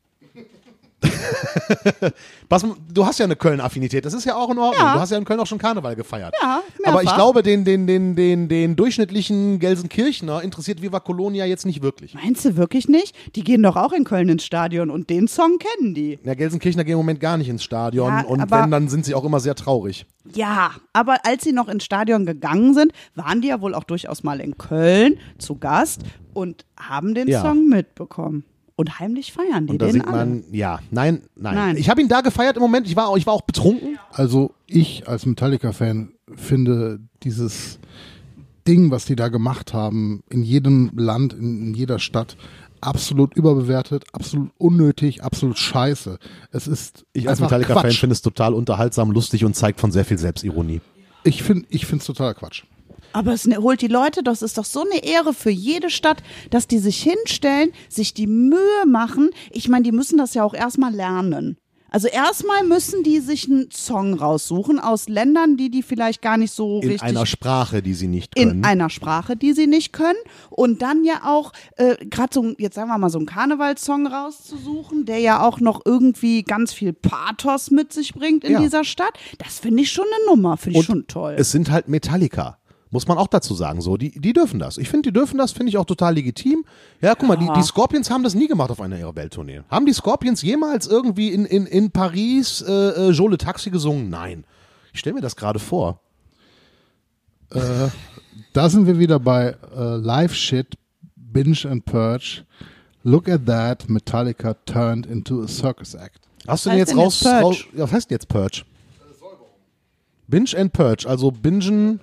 [2.50, 4.84] Was, du hast ja eine Köln-Affinität, das ist ja auch in Ordnung.
[4.86, 4.94] Ja.
[4.96, 6.34] Du hast ja in Köln auch schon Karneval gefeiert.
[6.42, 7.16] Ja, Aber ich mehrfach.
[7.16, 12.16] glaube, den, den, den, den, den durchschnittlichen Gelsenkirchner interessiert Viva Colonia jetzt nicht wirklich.
[12.16, 13.16] Meinst du wirklich nicht?
[13.36, 16.18] Die gehen doch auch in Köln ins Stadion und den Song kennen die.
[16.24, 19.14] Ja, Gelsenkirchner gehen im Moment gar nicht ins Stadion Ja, und wenn, dann sind sie
[19.14, 20.06] auch immer sehr traurig.
[20.34, 24.24] Ja, aber als sie noch ins Stadion gegangen sind, waren die ja wohl auch durchaus
[24.24, 26.02] mal in Köln zu Gast
[26.34, 27.42] und haben den Ja.
[27.42, 28.44] Song mitbekommen.
[28.80, 30.26] Und heimlich feiern die Und da den alle.
[30.26, 31.56] man, ja, nein, nein.
[31.56, 31.76] Nein.
[31.78, 34.00] Ich habe ihn da gefeiert im Moment, ich war, auch- ich war auch betrunken.
[34.12, 37.78] Also ich als Metallica-Fan finde dieses
[38.66, 42.38] Ding, was die da gemacht haben, in jedem Land, in, in jeder Stadt,
[42.80, 46.18] absolut überbewertet, absolut unnötig, absolut scheiße.
[46.54, 50.18] Es ist Ich als Metallica-Fan finde es total unterhaltsam, lustig und zeigt von sehr viel
[50.18, 50.80] Selbstironie.
[51.26, 52.64] Ich finde ich finde es totaler Quatsch.
[53.14, 56.22] Aber es ne- holt die Leute, das ist doch so eine Ehre für jede Stadt,
[56.50, 59.32] dass die sich hinstellen, sich die Mühe machen.
[59.52, 61.58] Ich meine, die müssen das ja auch erstmal lernen.
[61.92, 66.54] Also erstmal müssen die sich einen Song raussuchen aus Ländern, die die vielleicht gar nicht
[66.54, 68.52] so In richtig einer Sprache, die sie nicht können.
[68.60, 70.20] in einer Sprache, die sie nicht können.
[70.52, 75.06] Und dann ja auch, äh, gerade so, jetzt sagen wir mal, so einen Karnevalssong rauszusuchen,
[75.06, 78.60] der ja auch noch irgendwie ganz viel Pathos mit sich bringt in Ja.
[78.60, 79.18] dieser Stadt.
[79.40, 81.36] Das finde ich schon eine Nummer, finde ich Und schon toll.
[81.40, 82.60] Es sind halt Metallica.
[82.92, 84.80] Muss man auch dazu sagen, so, die, die dürfen das.
[84.80, 86.66] Ich finde, die dürfen das, finde ich auch total legitim.
[87.02, 89.62] Ja, guck mal, die, die Scorpions haben das nie gemacht auf einer ihrer Welttournee.
[89.70, 94.10] Haben die Scorpions jemals irgendwie in, in, in Paris äh, äh, Joe Le Taxi gesungen?
[94.10, 94.44] Nein.
[94.92, 96.00] Ich stelle mir das gerade vor.
[98.54, 100.78] Da sind wir wieder bei äh, Live Shit,
[101.16, 102.44] Binge and Purge.
[103.04, 106.22] Look at that, Metallica turned into a circus act.
[106.48, 107.66] Hast du Was denn heißt jetzt denn raus, raus.
[107.74, 108.64] Ja, was heißt denn jetzt Purge?
[110.28, 112.00] Binge and Purge, also Bingen.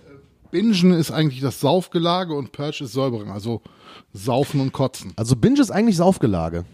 [0.50, 3.62] Bingen ist eigentlich das Saufgelage und Purge ist Säuberen, also
[4.12, 5.12] Saufen und Kotzen.
[5.16, 6.64] Also Binge ist eigentlich Saufgelage.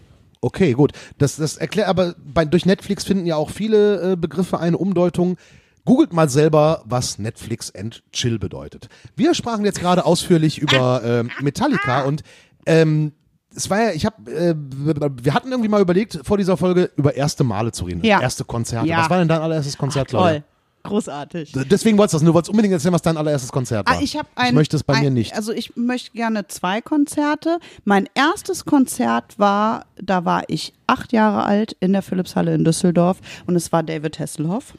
[0.41, 0.91] Okay, gut.
[1.17, 5.37] Das, das erklärt, aber bei, durch Netflix finden ja auch viele äh, Begriffe eine Umdeutung.
[5.85, 8.89] Googelt mal selber, was Netflix and Chill bedeutet.
[9.15, 12.23] Wir sprachen jetzt gerade ausführlich über ähm, Metallica und
[12.65, 13.13] ähm,
[13.55, 17.15] es war ja, ich habe, äh, wir hatten irgendwie mal überlegt, vor dieser Folge über
[17.15, 18.03] erste Male zu reden.
[18.03, 18.21] Ja.
[18.21, 18.87] Erste Konzerte.
[18.87, 18.99] Ja.
[18.99, 20.39] Was war denn dein allererstes Konzert, Claudia?
[20.39, 20.43] Toll.
[20.83, 21.53] Großartig.
[21.53, 23.97] Deswegen wolltest du das, du wolltest unbedingt erzählen, was dein allererstes Konzert war.
[23.97, 25.33] Ah, ich ein, ich möchte es bei ein, mir nicht.
[25.33, 27.59] Also ich möchte gerne zwei Konzerte.
[27.85, 33.19] Mein erstes Konzert war, da war ich acht Jahre alt in der Philipshalle in Düsseldorf
[33.47, 34.73] und es war David Hasselhoff.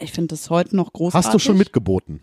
[0.00, 1.26] Ich finde das heute noch großartig.
[1.26, 2.20] Hast du schon mitgeboten?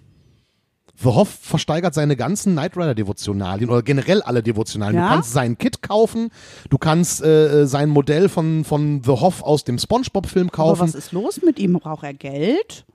[1.03, 4.97] The Hoff versteigert seine ganzen Knight Rider Devotionalien oder generell alle Devotionalien.
[5.01, 5.07] Ja?
[5.09, 6.29] Du kannst sein Kit kaufen,
[6.69, 10.81] du kannst äh, sein Modell von, von The Hoff aus dem SpongeBob-Film Aber kaufen.
[10.81, 11.73] was ist los mit ihm?
[11.73, 12.85] Braucht er Geld?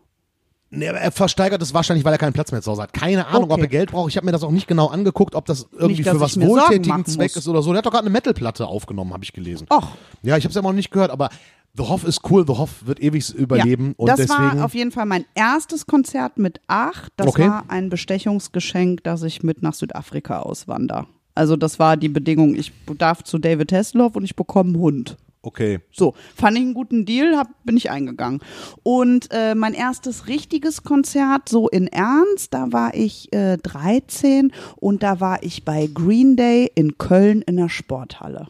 [0.68, 2.92] Nee, aber er versteigert es wahrscheinlich, weil er keinen Platz mehr zu Hause hat.
[2.92, 3.62] Keine Ahnung, ob Okay.
[3.62, 4.10] er Geld braucht.
[4.10, 7.04] Ich habe mir das auch nicht genau angeguckt, ob das irgendwie dass für was wohltätigen
[7.06, 7.36] Zweck muss.
[7.36, 7.70] ist oder so.
[7.70, 9.68] Der hat doch gerade eine Metalplatte aufgenommen, habe ich gelesen.
[9.72, 9.88] Och.
[10.22, 11.30] Ja, ich habe es ja noch nicht gehört, aber
[11.76, 12.44] The Hoff ist cool.
[12.46, 13.88] The Hoff wird ewig überleben.
[13.88, 14.38] Ja, und das deswegen.
[14.58, 17.12] war auf jeden Fall mein erstes Konzert mit acht.
[17.16, 17.48] Das Okay.
[17.48, 21.06] war ein Bestechungsgeschenk, dass ich mit nach Südafrika auswandere.
[21.34, 25.16] Also das war die Bedingung, ich darf zu David Hasselhoff und ich bekomme einen Hund.
[25.42, 25.78] okay.
[25.92, 28.40] So, fand ich einen guten Deal, hab, bin ich eingegangen.
[28.82, 35.02] Und äh, mein erstes richtiges Konzert, so in Ernst, da war ich äh, 13 und
[35.02, 38.48] da war ich bei Green Day in Köln in der Sporthalle.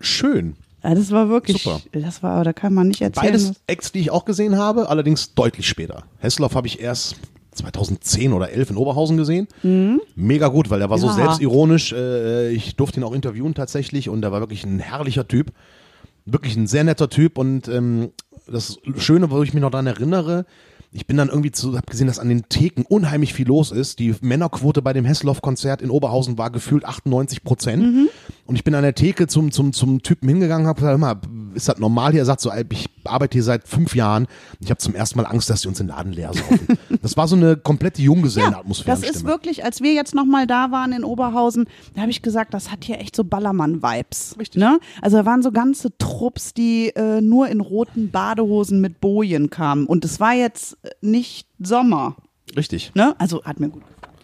[0.00, 0.56] Schön.
[0.84, 1.80] Ja, das war wirklich, Super.
[1.92, 3.26] das war, da kann man nicht erzählen.
[3.32, 6.04] Beides Acts, die ich auch gesehen habe, allerdings deutlich später.
[6.18, 7.16] Hessloff habe ich erst
[7.52, 9.48] 2010 oder 11 in Oberhausen gesehen.
[10.14, 11.18] Mega gut, weil er war so Mhm.
[11.18, 11.24] Ja.
[11.24, 11.92] selbstironisch.
[11.92, 15.52] Äh, ich durfte ihn auch interviewen tatsächlich und er war wirklich ein herrlicher Typ.
[16.24, 18.10] Wirklich ein sehr netter Typ und ähm,
[18.46, 20.46] das Schöne, wo ich mich noch daran erinnere,
[20.90, 23.98] ich bin dann irgendwie zu, hab gesehen, dass an den Theken unheimlich viel los ist.
[23.98, 27.82] Die Männerquote bei dem Hessloff-Konzert in Oberhausen war gefühlt 98 Prozent.
[27.82, 28.08] Mhm.
[28.46, 31.20] Und ich bin an der Theke zum, zum, zum Typen hingegangen, habe gesagt, mal,
[31.54, 32.22] ist das normal hier?
[32.22, 34.24] Er sagt so, ich arbeite hier seit fünf Jahren.
[34.24, 36.78] und Ich habe zum ersten Mal Angst, dass sie uns den Laden leer saufen.
[37.02, 38.96] das war so eine komplette Junggesellenatmosphäre.
[38.98, 42.54] Das ist wirklich, als wir jetzt nochmal da waren in Oberhausen, da habe ich gesagt,
[42.54, 44.36] das hat hier echt so Ballermann-Vibes.
[44.38, 44.60] Richtig.
[44.60, 44.78] Ne?
[45.02, 49.86] Also da waren so ganze Trupps, die äh, nur in roten Badehosen mit Bojen kamen.
[49.86, 52.16] Und es war jetzt äh, nicht Sommer.
[52.56, 52.92] Richtig.
[52.94, 53.14] Ne?
[53.18, 54.14] Also hat mir gut gefallen.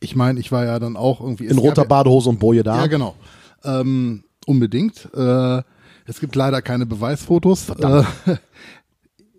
[0.00, 2.76] Ich meine, ich war ja dann auch irgendwie In roter Badehose und Boje da.
[2.76, 3.14] Ja, genau.
[3.64, 5.08] Ähm, unbedingt.
[5.14, 5.62] Äh,
[6.06, 7.68] es gibt leider keine Beweisfotos.
[7.70, 8.04] Äh,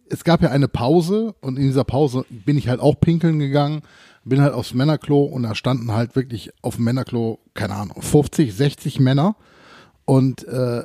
[0.10, 3.82] es gab ja eine Pause und in dieser Pause bin ich halt auch pinkeln gegangen,
[4.24, 8.54] bin halt aufs Männerklo und da standen halt wirklich auf dem Männerklo, keine Ahnung, 50,
[8.54, 9.36] 60 Männer
[10.06, 10.84] und äh,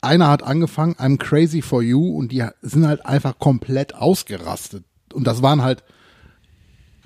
[0.00, 4.84] einer hat angefangen, I'm crazy for you und die sind halt einfach komplett ausgerastet.
[5.12, 5.82] Und das waren halt,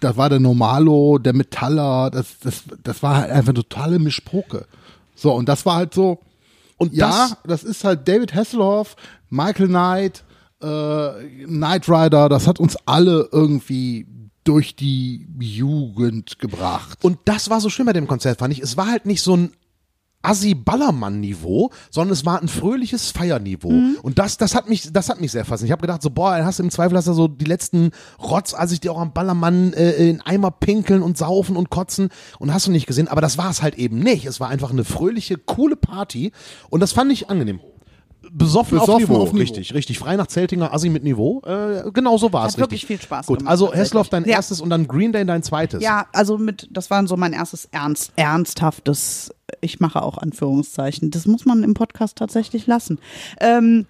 [0.00, 4.66] das war der Normalo, der Metaller, das, das, das war halt einfach totale Mischpoke.
[5.14, 6.20] So, und das war halt so,
[6.78, 8.96] Und ja, das, das ist halt David Hasselhoff,
[9.30, 10.24] Michael Knight,
[10.60, 14.06] äh, Knight Rider, das hat uns alle irgendwie
[14.44, 17.04] durch die Jugend gebracht.
[17.04, 18.60] und das war so schön bei dem Konzert, fand ich.
[18.60, 19.52] Es war halt nicht so ein
[20.22, 23.72] Assi-Ballermann-Niveau, sondern es war ein fröhliches Feierniveau.
[24.02, 25.68] Und das, das hat mich, das hat mich sehr fasziniert.
[25.68, 28.54] Ich habe gedacht, so, boah, hast du im Zweifel hast du so die letzten Rotz,
[28.54, 32.08] als ich die auch am Ballermann äh, in Eimer pinkeln und saufen und kotzen
[32.38, 33.08] und hast du nicht gesehen.
[33.08, 34.26] Aber das war es halt eben nicht.
[34.26, 36.32] Es war einfach eine fröhliche, coole Party
[36.70, 37.60] und das fand ich angenehm.
[38.34, 39.20] Besoffen, auf, Besoffen Niveau.
[39.22, 39.40] auf Niveau.
[39.42, 39.98] richtig, richtig.
[39.98, 41.42] Frei nach Zeltinger, Assi mit Niveau.
[41.44, 42.54] Äh, genau so war es.
[42.54, 42.98] Hat wirklich richtig.
[42.98, 43.72] viel Spaß Gut, gemacht, also.
[43.74, 44.36] Hessloff dein Ja.
[44.36, 45.82] erstes und dann Green Day dein zweites.
[45.82, 51.10] Ja, also mit, das war so mein erstes ernst, ernsthaftes, ich mache auch Anführungszeichen.
[51.10, 52.98] Das muss man im Podcast tatsächlich lassen.
[53.40, 53.86] Ähm,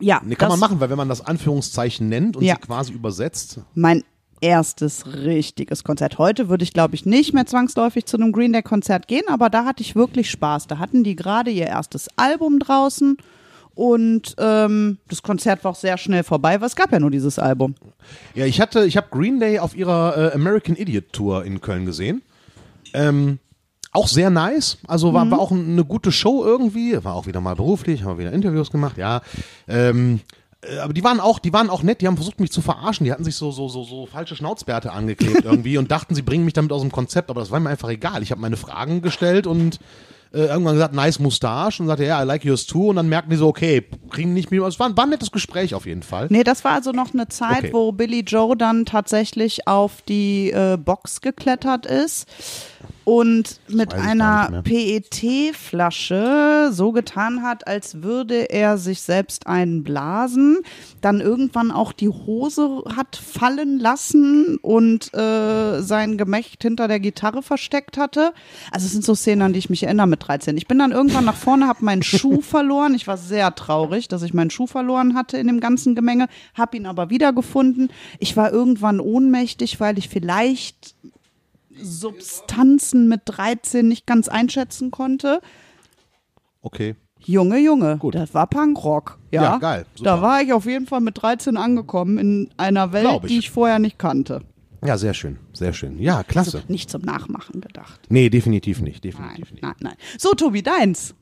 [0.00, 2.54] ja, Nee, kann das, man machen, weil wenn man das Anführungszeichen nennt und Ja.
[2.54, 4.04] sie quasi übersetzt, Mein
[4.42, 6.18] erstes richtiges Konzert.
[6.18, 9.48] Heute würde ich, glaube ich, nicht mehr zwangsläufig zu einem Green Day Konzert gehen, aber
[9.48, 10.66] da hatte ich wirklich Spaß.
[10.66, 13.16] Da hatten die gerade ihr erstes Album draußen
[13.76, 17.38] und ähm, das Konzert war auch sehr schnell vorbei, weil es gab ja nur dieses
[17.38, 17.74] Album.
[18.34, 21.84] Ja, ich hatte, ich habe Green Day auf ihrer äh, American Idiot Tour in Köln
[21.84, 22.22] gesehen.
[22.94, 23.38] Ähm,
[23.92, 27.54] auch sehr nice, also war, war auch eine gute Show irgendwie, war auch wieder mal
[27.54, 29.20] beruflich, haben wir wieder Interviews gemacht, ja.
[29.68, 30.20] Ähm,
[30.62, 33.04] äh, aber die waren auch, die waren auch nett, die haben versucht mich zu verarschen,
[33.04, 36.46] die hatten sich so so so so falsche Schnauzbärte angeklebt irgendwie und dachten, sie bringen
[36.46, 38.22] mich damit aus dem Konzept, aber das war mir einfach egal.
[38.22, 39.80] Ich habe meine Fragen gestellt und
[40.32, 43.30] äh, irgendwann gesagt, nice Mustache und sagte, ja, I like yours too und dann merkten
[43.30, 46.26] die so, okay, kriegen nicht mehr, es war, war ein nettes Gespräch auf jeden Fall.
[46.30, 47.72] Nee, das war also noch eine Zeit, Okay.
[47.72, 52.26] wo Billy Joe dann tatsächlich auf die äh, Box geklettert ist
[53.04, 60.58] und mit einer PET-Flasche so getan hat, als würde er sich selbst einblasen,
[61.00, 67.42] dann irgendwann auch die Hose hat fallen lassen und äh, sein Gemächt hinter der Gitarre
[67.42, 68.32] versteckt hatte.
[68.72, 70.56] Also es sind so Szenen, an die ich mich erinnere mit 13.
[70.56, 72.94] Ich bin dann irgendwann nach vorne, habe meinen Schuh verloren.
[72.94, 76.76] Ich war sehr traurig, dass ich meinen Schuh verloren hatte in dem ganzen Gemenge, habe
[76.76, 77.90] ihn aber wiedergefunden.
[78.18, 80.94] Ich war irgendwann ohnmächtig, weil ich vielleicht
[81.82, 85.40] Substanzen mit 13 nicht ganz einschätzen konnte.
[86.62, 86.96] Okay.
[87.18, 88.14] Junge, Junge, Gut.
[88.14, 89.18] das war Punkrock.
[89.32, 90.10] Ja, Ja, geil, super.
[90.16, 93.28] Da war ich auf jeden Fall mit 13 angekommen in einer Welt, ich.
[93.28, 94.42] die ich vorher nicht kannte.
[94.84, 95.98] Ja, sehr schön, sehr schön.
[95.98, 96.62] Ja, klasse.
[96.68, 98.00] Nicht zum Nachmachen gedacht.
[98.10, 99.62] Nee, definitiv nicht, Nein, definitiv nicht.
[99.62, 99.94] nein, nein.
[100.18, 101.14] So, Tobi, deins.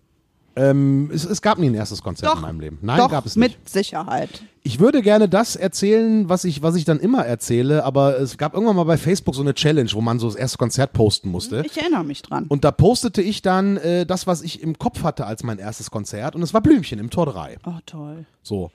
[0.57, 2.79] Ähm, es, es gab nie ein erstes Konzert Doch, in meinem Leben.
[2.83, 3.59] Nein, Doch, gab es nicht.
[3.59, 4.31] mit Sicherheit.
[4.63, 8.55] Ich würde gerne das erzählen, was ich, was ich dann immer erzähle, aber es gab
[8.55, 11.63] irgendwann mal bei Facebook so eine Challenge, wo man so das erste Konzert posten musste.
[11.67, 12.47] Ich erinnere mich dran.
[12.49, 15.91] Und da postete ich dann äh, das, was ich im Kopf hatte als mein erstes
[15.91, 16.35] Konzert.
[16.35, 17.59] Und es war Blümchen im Tor 3.
[17.67, 18.25] Oh, toll.
[18.43, 18.71] So.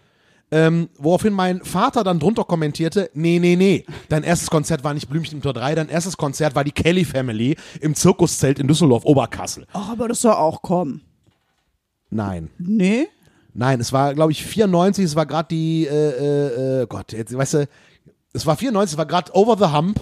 [0.51, 5.07] Ähm, woraufhin mein Vater dann drunter kommentierte, nee, nee, nee, dein erstes Konzert war nicht
[5.07, 9.67] Blümchen im Tor 3, dein erstes Konzert war die Kelly Family im Zirkuszelt in Düsseldorf-Oberkassel.
[9.73, 11.03] Ach, aber das soll auch kommen.
[12.09, 12.49] Nein.
[12.57, 13.07] Nee?
[13.53, 17.35] Nein, es war, glaube ich, 94, es war gerade die, äh, äh, äh, Gott, jetzt,
[17.35, 17.67] weißt du,
[18.33, 19.99] es war 94, es war gerade Over the Hump.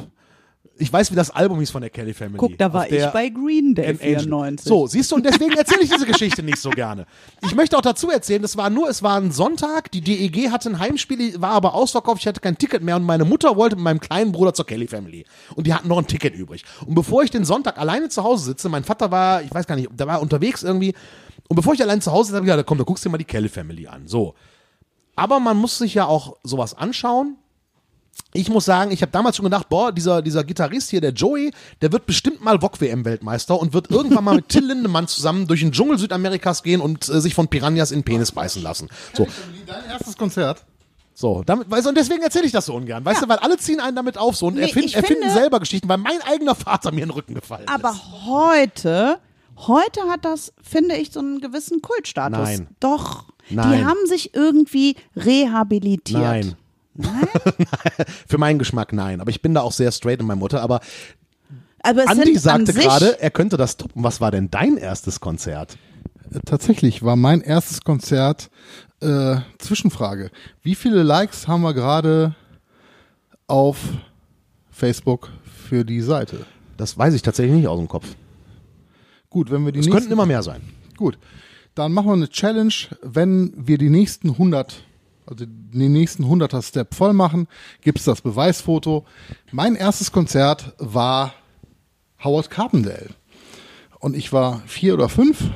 [0.80, 2.38] Ich weiß, wie das Album hieß von der Kelly Family.
[2.38, 4.20] Guck, da war ich bei Green Day An Angel.
[4.20, 4.68] 94.
[4.68, 7.08] So, siehst du, und deswegen erzähle ich diese Geschichte nicht so gerne.
[7.42, 10.70] Ich möchte auch dazu erzählen, das war nur, es war ein Sonntag, die DEG hatte
[10.70, 13.86] ein Heimspiel, war aber ausverkauft, ich hatte kein Ticket mehr und meine Mutter wollte mit
[13.86, 15.26] meinem kleinen Bruder zur Kelly Family.
[15.56, 16.64] Und die hatten noch ein Ticket übrig.
[16.86, 19.76] Und bevor ich den Sonntag alleine zu Hause sitze, mein Vater war, ich weiß gar
[19.76, 20.94] nicht, der war unterwegs irgendwie,
[21.48, 23.12] und bevor ich allein zu Hause sitze, habe ich gesagt, komm, da guckst du dir
[23.12, 24.08] mal die Kelly Family an.
[24.08, 24.34] So.
[25.16, 27.38] Aber man muss sich ja auch sowas anschauen.
[28.34, 31.52] Ich muss sagen, ich habe damals schon gedacht, boah, dieser, dieser Gitarrist hier, der Joey,
[31.82, 35.72] der wird bestimmt mal VOG-WM-Weltmeister und wird irgendwann mal mit Till Lindemann zusammen durch den
[35.72, 38.90] Dschungel Südamerikas gehen und äh, sich von Piranhas in den Penis beißen lassen.
[39.14, 39.28] So,
[39.66, 40.66] Dein erstes Konzert?
[41.14, 43.58] so, damit, weißt du, und deswegen erzähle ich das so ungern, weißt du, weil alle
[43.58, 46.54] ziehen einen damit auf so und Nee, erfinden, erfinden finde- selber Geschichten, weil mein eigener
[46.54, 48.02] Vater mir in den Rücken gefallen Aber ist.
[48.28, 49.20] heute,
[49.58, 52.38] heute hat das, finde ich, so einen gewissen Kultstatus.
[52.38, 52.68] Nein.
[52.80, 53.26] Doch.
[53.50, 53.80] Nein.
[53.80, 56.22] Die haben sich irgendwie rehabilitiert.
[56.22, 56.56] Nein.
[56.96, 57.28] Nein?
[58.28, 60.80] Für meinen Geschmack nein, aber ich bin da auch sehr straight in meiner Mutter, aber
[61.84, 64.04] Aber es Andi sagte gerade, er könnte das toppen.
[64.04, 65.78] Was war denn dein erstes Konzert?
[66.32, 68.50] Äh, Tatsächlich war mein erstes Konzert
[69.00, 70.32] äh, Zwischenfrage.
[70.64, 72.36] Wie viele Likes haben wir gerade
[73.46, 73.78] auf
[74.72, 75.30] Facebook
[75.70, 76.46] für die Seite?
[76.78, 78.08] Das weiß ich tatsächlich nicht aus dem Kopf.
[79.38, 80.64] Gut, wenn wir die Es könnten immer mehr sein.
[80.96, 81.20] Gut,
[81.76, 82.74] dann machen wir eine Challenge,
[83.04, 84.84] wenn wir die nächsten 100,
[85.28, 87.48] also den nächsten 100er Step voll machen,
[87.82, 89.06] gibt's das Beweisfoto.
[89.52, 91.36] Mein erstes Konzert war
[92.24, 93.10] Howard Carpendale.
[94.00, 95.52] Und ich war vier oder fünf.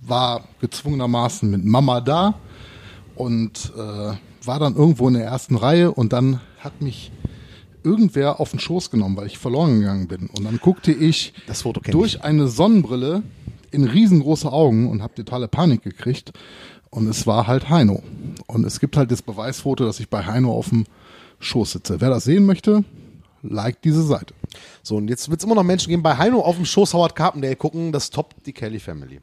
[0.00, 2.34] war gezwungenermaßen mit Mama da
[3.14, 4.12] und äh,
[4.44, 7.12] war dann irgendwo in der ersten Reihe und dann hat mich
[7.82, 10.28] irgendwer auf den Schoß genommen, weil ich verloren gegangen bin.
[10.28, 11.32] Und dann guckte ich
[11.90, 13.22] durch eine Sonnenbrille
[13.70, 16.32] in riesengroße Augen und habe totale Panik gekriegt.
[16.90, 18.02] Und es war halt Heino.
[18.46, 20.84] Und es gibt halt das Beweisfoto, dass ich bei Heino auf dem
[21.40, 22.00] Schoß sitze.
[22.00, 22.84] Wer das sehen möchte,
[23.42, 24.34] liked diese Seite.
[24.82, 27.14] So, und jetzt wird es immer noch Menschen geben, bei Heino auf dem Schoß Howard
[27.14, 29.20] Carpendale gucken, das toppt die Kelly Family.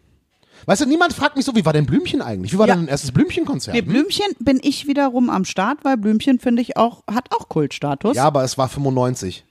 [0.66, 2.54] Weißt du, niemand fragt mich so, wie war denn Blümchen eigentlich?
[2.54, 2.76] Wie war Ja.
[2.76, 3.76] denn dein erstes Blümchenkonzert?
[3.76, 3.88] Nee, hm?
[3.88, 8.16] Blümchen bin ich wiederum am Start, weil Blümchen finde ich auch, hat auch Kultstatus.
[8.16, 9.46] Ja, aber es war 95.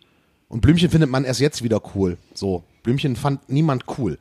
[0.49, 2.17] Und Blümchen findet man erst jetzt wieder cool.
[2.35, 4.19] So, Blümchen fand niemand cool.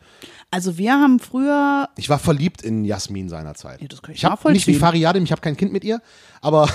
[0.51, 3.81] Also wir haben früher, Ich war verliebt in Jasmin seinerzeit.
[3.81, 4.75] Ja, das kann ich ich habe nicht wie.
[4.75, 6.01] Fariadim, ich habe kein Kind mit ihr,
[6.41, 6.69] aber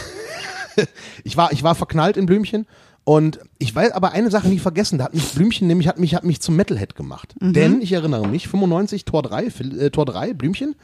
[1.24, 2.66] ich war ich war verknallt in Blümchen
[3.08, 6.14] und ich weiß aber eine Sache nie vergessen, da hat mich Blümchen nämlich hat mich
[6.14, 7.34] hat mich zum Metalhead gemacht.
[7.40, 7.52] Mhm.
[7.54, 10.76] Denn ich erinnere mich 95 Tor 3 Phil- äh, Tor 3 Blümchen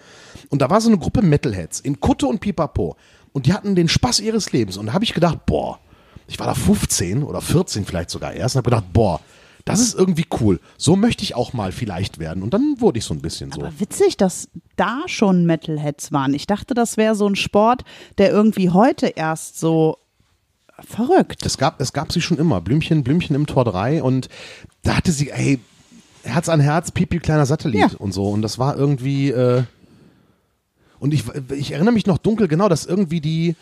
[0.49, 2.97] und da war so eine Gruppe Metalheads in Kutte und Pipapo
[3.35, 5.81] und die hatten den Spaß ihres Lebens und da habe ich gedacht, boah,
[6.27, 9.21] ich war da 15 oder 14 vielleicht sogar erst und habe gedacht, boah,
[9.67, 10.61] das ist irgendwie cool.
[10.79, 12.43] So möchte ich auch mal vielleicht werden.
[12.43, 13.61] Und dann wurde ich so ein bisschen so.
[13.61, 16.33] aber witzig, dass da schon Metalheads waren.
[16.33, 17.83] Ich dachte, das wäre so ein Sport,
[18.17, 19.99] der irgendwie heute erst so
[20.81, 21.45] verrückt.
[21.47, 22.61] Es gab, es gab sie schon immer.
[22.61, 24.29] Blümchen, Blümchen im Tor 3 und
[24.83, 25.61] da hatte sie, ey,
[26.23, 27.91] Herz an Herz, Pipi, kleiner Satellit Ja.
[27.99, 28.29] und so.
[28.31, 29.63] Und das war irgendwie, äh,
[30.99, 33.57] und ich, ich erinnere mich noch dunkel genau, dass irgendwie die,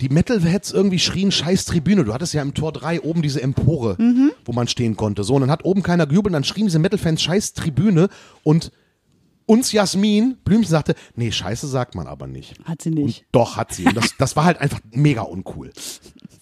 [0.00, 2.04] die Metalheads irgendwie schrien, scheiß Tribüne.
[2.04, 3.96] Du hattest ja im Tor 3 oben diese Empore,
[4.44, 5.22] wo man stehen konnte.
[5.22, 8.08] So, und dann hat oben keiner gejubelt, und dann schrien diese Metal-Fans, scheiß Tribüne
[8.42, 8.72] und
[9.44, 12.54] uns Jasmin, Blümchen sagte, nee, scheiße sagt man aber nicht.
[12.64, 13.26] Hat sie Und nicht.
[13.32, 13.84] doch, hat sie.
[13.84, 15.72] Und das, das war halt einfach mega uncool.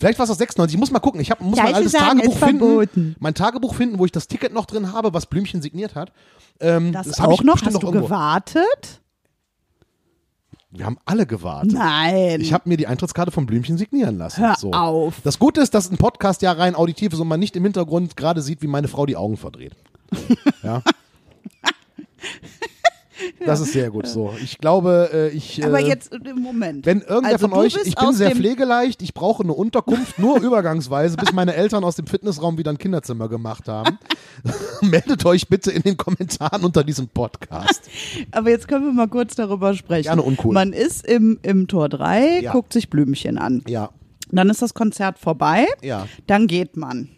[0.00, 0.74] Vielleicht war es aus 96.
[0.74, 1.20] Ich muss mal gucken.
[1.20, 3.16] Ich hab, muss Ja, mein altes sagen, Tagebuch finden.
[3.20, 6.10] Mein Tagebuch finden, wo ich das Ticket noch drin habe, was Blümchen signiert hat.
[6.58, 7.60] Ähm, Das, hab auch noch?
[7.62, 8.06] Hast du irgendwo.
[8.06, 9.00] gewartet?
[10.70, 11.72] Wir haben alle gewartet.
[11.72, 12.40] Nein.
[12.40, 14.40] Ich habe mir die Eintrittskarte von Blümchen signieren lassen.
[14.40, 14.72] Hör so.
[14.72, 15.16] auf.
[15.22, 18.16] Das Gute ist, dass ein Podcast ja rein auditiv ist und man nicht im Hintergrund
[18.16, 19.76] gerade sieht, wie meine Frau die Augen verdreht.
[20.62, 20.82] Ja.
[23.46, 24.34] Das ist sehr gut so.
[24.42, 25.64] Ich glaube, äh, ich.
[25.64, 26.86] aber äh, jetzt im Moment.
[26.86, 31.16] Wenn irgendwer Also von euch, ich bin sehr pflegeleicht, ich brauche eine Unterkunft, nur übergangsweise,
[31.16, 33.98] bis meine Eltern aus dem Fitnessraum wieder ein Kinderzimmer gemacht haben.
[34.82, 37.82] Meldet euch bitte in den Kommentaren unter diesem Podcast.
[38.30, 40.04] Aber jetzt können wir mal kurz darüber sprechen.
[40.04, 40.54] Gerne uncool.
[40.54, 42.52] Man ist im, im Tor 3, Ja.
[42.52, 43.62] guckt sich Blümchen an.
[43.66, 43.90] Ja,
[44.30, 45.66] Dann ist das Konzert vorbei.
[45.82, 46.06] ja.
[46.26, 47.08] Dann geht man.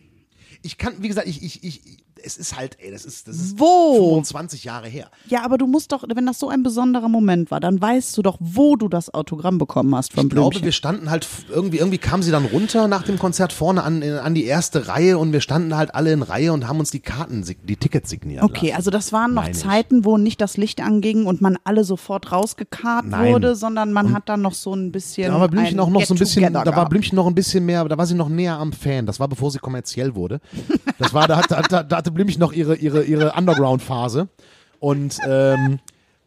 [0.63, 3.59] Ich kann, wie gesagt, ich, ich, ich, es ist halt, ey, das ist, das ist
[3.59, 4.11] Wo?
[4.15, 5.09] 25 Jahre her.
[5.29, 8.23] Ja, aber du musst doch, wenn das so ein besonderer Moment war, dann weißt du
[8.23, 10.65] doch, wo du das Autogramm bekommen hast vom Ich glaube, Blümchen.
[10.65, 14.15] wir standen halt irgendwie, irgendwie kam sie dann runter nach dem Konzert vorne an, in-
[14.15, 17.01] an die erste Reihe und wir standen halt alle in Reihe und haben uns die
[17.01, 18.77] Karten, die Tickets signiert Okay, lassen.
[18.77, 19.63] also das waren noch Meine ich.
[19.63, 23.33] Zeiten, wo nicht das Licht anging und man alle sofort rausgekarrt Nein.
[23.33, 25.33] wurde, sondern man hat dann noch so ein bisschen.
[25.33, 26.89] Da war Blümchen auch noch so ein bisschen, da war.
[26.89, 29.07] Blümchen noch ein bisschen mehr, da war sie noch näher am Fan.
[29.07, 30.41] Das war bevor sie kommerziell wurde.
[30.99, 34.29] Das war, da, hat, da, da hatte Blümchen noch ihre, ihre, ihre Underground-Phase.
[34.79, 35.79] Und ähm,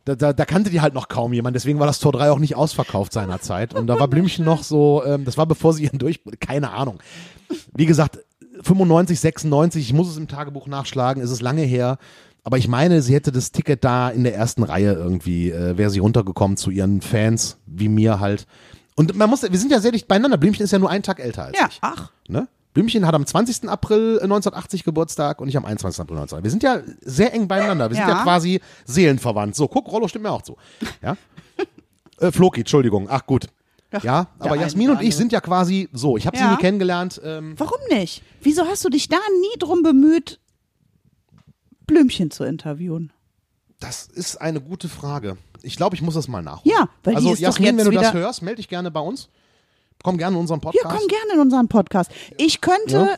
[0.06, 1.56] da, da, da kannte die halt noch kaum jemand.
[1.56, 3.74] Deswegen war das Tor 3 auch nicht ausverkauft seinerzeit.
[3.74, 7.00] Und da war Blümchen noch so, ähm, das war bevor sie ihren Durchbruch, keine Ahnung.
[7.76, 8.20] Wie gesagt,
[8.62, 11.98] 95, 96, ich muss es im Tagebuch nachschlagen, ist es lange her.
[12.44, 15.90] Aber ich meine, sie hätte das Ticket da in der ersten Reihe irgendwie, äh, wäre
[15.90, 18.46] sie runtergekommen zu ihren Fans, wie mir halt.
[18.96, 20.38] Und man muss, wir sind ja sehr dicht beieinander.
[20.38, 21.80] Blümchen ist ja nur einen Tag älter als Ja, ich.
[21.82, 22.12] ach.
[22.28, 22.48] Ne?
[22.76, 23.70] Blümchen hat am 20.
[23.70, 26.02] April 1980 Geburtstag und ich am 21.
[26.02, 26.44] April 1980.
[26.44, 27.90] Wir sind ja sehr eng beieinander.
[27.90, 28.24] Wir sind ja Ja.
[28.24, 29.56] quasi seelenverwandt.
[29.56, 30.58] So, guck, Rollo stimmt mir auch zu.
[31.02, 31.16] Ja?
[32.20, 33.08] äh, Floki, Entschuldigung.
[33.10, 33.48] Ach gut.
[34.04, 36.18] Ja, aber Jasmin und ich sind ja quasi so.
[36.18, 36.52] Ich habe sie Ja.
[36.52, 37.22] nie kennengelernt.
[37.24, 38.24] Ähm, Warum nicht?
[38.42, 40.42] Wieso hast du dich da nie drum bemüht,
[41.88, 43.14] Blümchen zu interviewen?
[43.80, 45.38] Das ist eine gute Frage.
[45.62, 46.76] Ich glaube, ich muss das mal nachholen.
[46.78, 49.30] Ja, weil also Jasmin, wenn du das hörst, melde dich gerne bei uns.
[50.04, 50.84] Komm gerne in unseren Podcast.
[50.84, 52.12] Ja, komm gerne in unseren Podcast.
[52.38, 53.18] Ich könnte, Ja.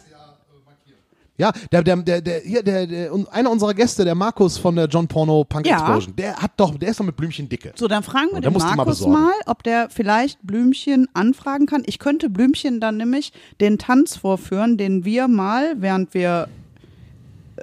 [1.40, 4.88] Ja, der, der, der, der, hier, der, der, einer unserer Gäste, der Markus von der
[4.88, 5.76] John Porno Punk Ja.
[5.76, 7.74] Explosion, der hat doch, der ist doch mit Blümchen dicke.
[7.76, 9.14] so dann fragen wir den mal Markus besorgen.
[9.14, 11.84] mal, ob der vielleicht Blümchen anfragen kann.
[11.86, 16.48] Ich könnte Blümchen dann nämlich den Tanz vorführen, den wir mal, während wir,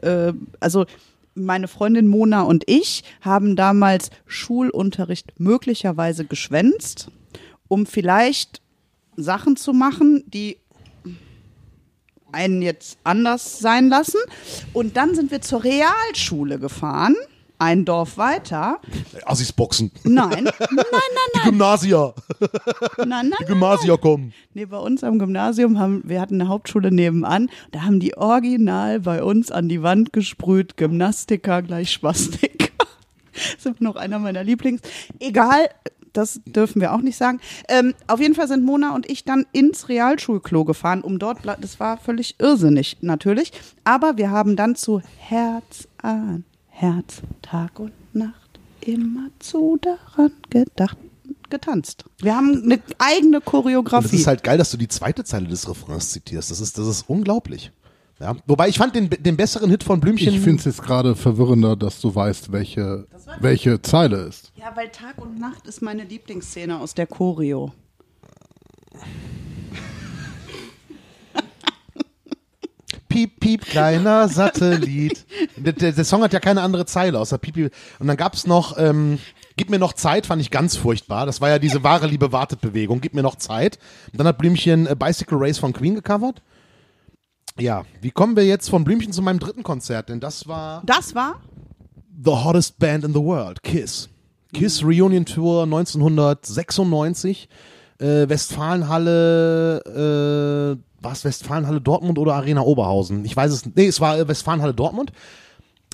[0.02, 0.86] äh, also
[1.34, 7.10] meine Freundin Mona und ich haben damals Schulunterricht möglicherweise geschwänzt,
[7.66, 8.60] um vielleicht
[9.16, 10.58] Sachen zu machen, die
[12.32, 14.18] einen jetzt anders sein lassen.
[14.72, 17.14] Und dann sind wir zur Realschule gefahren,
[17.58, 18.80] ein Dorf weiter.
[19.24, 19.92] Assis Boxen.
[20.02, 22.12] Nein, nein, nein, Die Gymnasia.
[22.98, 23.46] nein, nein, Die nein.
[23.46, 24.34] Gymnasia kommen.
[24.52, 29.00] Nee, bei uns am Gymnasium haben, wir hatten eine Hauptschule nebenan, da haben die original
[29.00, 32.68] bei uns an die Wand gesprüht, Gymnastiker gleich Spastiker.
[33.56, 34.80] ist immer noch einer meiner Lieblings.
[35.20, 35.68] Egal,
[36.14, 37.40] das dürfen wir auch nicht sagen.
[37.68, 41.78] Ähm, auf jeden Fall sind Mona und ich dann ins Realschulklo gefahren, um dort, das
[41.80, 43.52] war völlig irrsinnig natürlich,
[43.84, 50.96] aber wir haben dann zu Herz an Herz, Tag und Nacht immerzu daran gedacht,
[51.50, 52.04] getanzt.
[52.18, 54.16] Wir haben eine eigene Und es Choreografie.
[54.16, 56.50] ist halt geil, dass du die zweite Zeile des Refrains zitierst.
[56.50, 57.70] Das ist, das ist unglaublich.
[58.24, 58.34] Ja.
[58.46, 60.32] Wobei ich fand den, den besseren Hit von Blümchen.
[60.32, 63.06] Ich finde es jetzt gerade verwirrender, dass du weißt, welche,
[63.40, 64.50] welche Zeile ist.
[64.56, 67.74] ja, weil Tag und Nacht ist meine Lieblingsszene aus der Choreo.
[73.10, 75.26] Piep, piep, kleiner Satellit.
[75.56, 77.72] der, der, der Song hat ja keine andere Zeile außer Piep, piep.
[77.98, 79.18] Und dann gab's noch, ähm,
[79.56, 81.26] Gib mir noch Zeit, fand ich ganz furchtbar.
[81.26, 83.00] Das war ja diese wahre Liebe wartet Bewegung.
[83.00, 83.78] Gib mir noch Zeit.
[84.10, 86.42] Und dann hat Blümchen äh, Bicycle Race von Queen gecovert.
[87.58, 90.08] Ja, wie kommen wir jetzt von Blümchen zu meinem dritten Konzert?
[90.08, 91.40] Denn das war Das war?
[92.24, 94.08] The Hottest Band in the World, Kiss.
[94.52, 97.48] Kiss Reunion Tour 1996.
[98.00, 103.24] Äh, Westfalenhalle, äh, war es Westfalenhalle Dortmund oder Arena Oberhausen?
[103.24, 103.76] Ich weiß es nicht.
[103.76, 105.12] Nee, es war äh, Westfalenhalle Dortmund.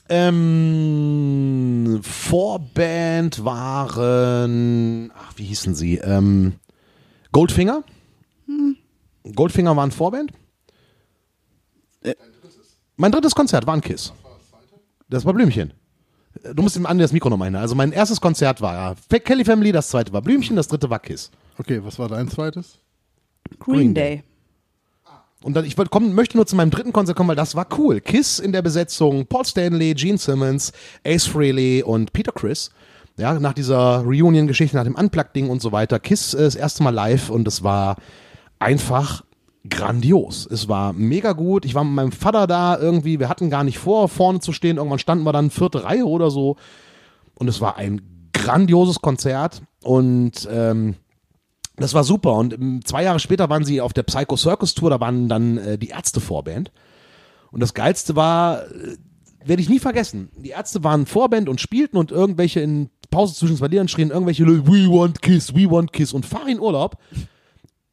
[0.08, 5.98] Ähm, Vorband waren, ach, wie hießen sie?
[5.98, 6.54] Ähm,
[7.32, 7.84] Goldfinger.
[9.34, 10.32] Goldfinger waren Vorband.
[12.02, 12.14] Äh,
[12.96, 14.12] mein drittes Konzert war ein Kiss.
[15.08, 15.72] Das war Blümchen.
[16.54, 17.56] Du musst ihm an das Mikro nochmal hin.
[17.56, 21.30] Also mein erstes Konzert war Kelly Family, das zweite war Blümchen, das dritte war Kiss.
[21.58, 22.78] Okay, was war dein zweites?
[23.58, 24.22] Green, Green Day.
[25.42, 28.00] Und dann, ich kommen, möchte nur zu meinem dritten Konzert kommen, weil das war cool.
[28.00, 30.72] Kiss in der Besetzung, Paul Stanley, Gene Simmons,
[31.04, 32.70] Ace Frehley und Peter Chris.
[33.16, 35.98] Ja, nach dieser Reunion-Geschichte, nach dem Unplugged-Ding und so weiter.
[35.98, 37.96] Kiss äh, das erste Mal live und es war
[38.58, 39.24] einfach
[39.68, 40.46] grandios.
[40.50, 41.64] Es war mega gut.
[41.64, 43.18] Ich war mit meinem Vater da irgendwie.
[43.18, 44.78] Wir hatten gar nicht vor, vorne zu stehen.
[44.78, 46.56] Irgendwann standen wir dann vierte Reihe oder so.
[47.34, 49.62] Und es war ein grandioses Konzert.
[49.82, 50.94] Und ähm,
[51.76, 52.34] das war super.
[52.34, 55.58] Und ähm, zwei Jahre später waren sie auf der Psycho Circus Tour, da waren dann
[55.58, 56.70] äh, die Ärzte Vorband.
[57.50, 58.96] Und das Geilste war, äh,
[59.44, 60.30] werde ich nie vergessen.
[60.36, 64.44] Die Ärzte waren Vorband und spielten und irgendwelche in Pause zwischen zwei Liedern schrien irgendwelche
[64.44, 66.12] Leute, we want Kiss, we want Kiss.
[66.12, 66.98] Und fahr in Urlaub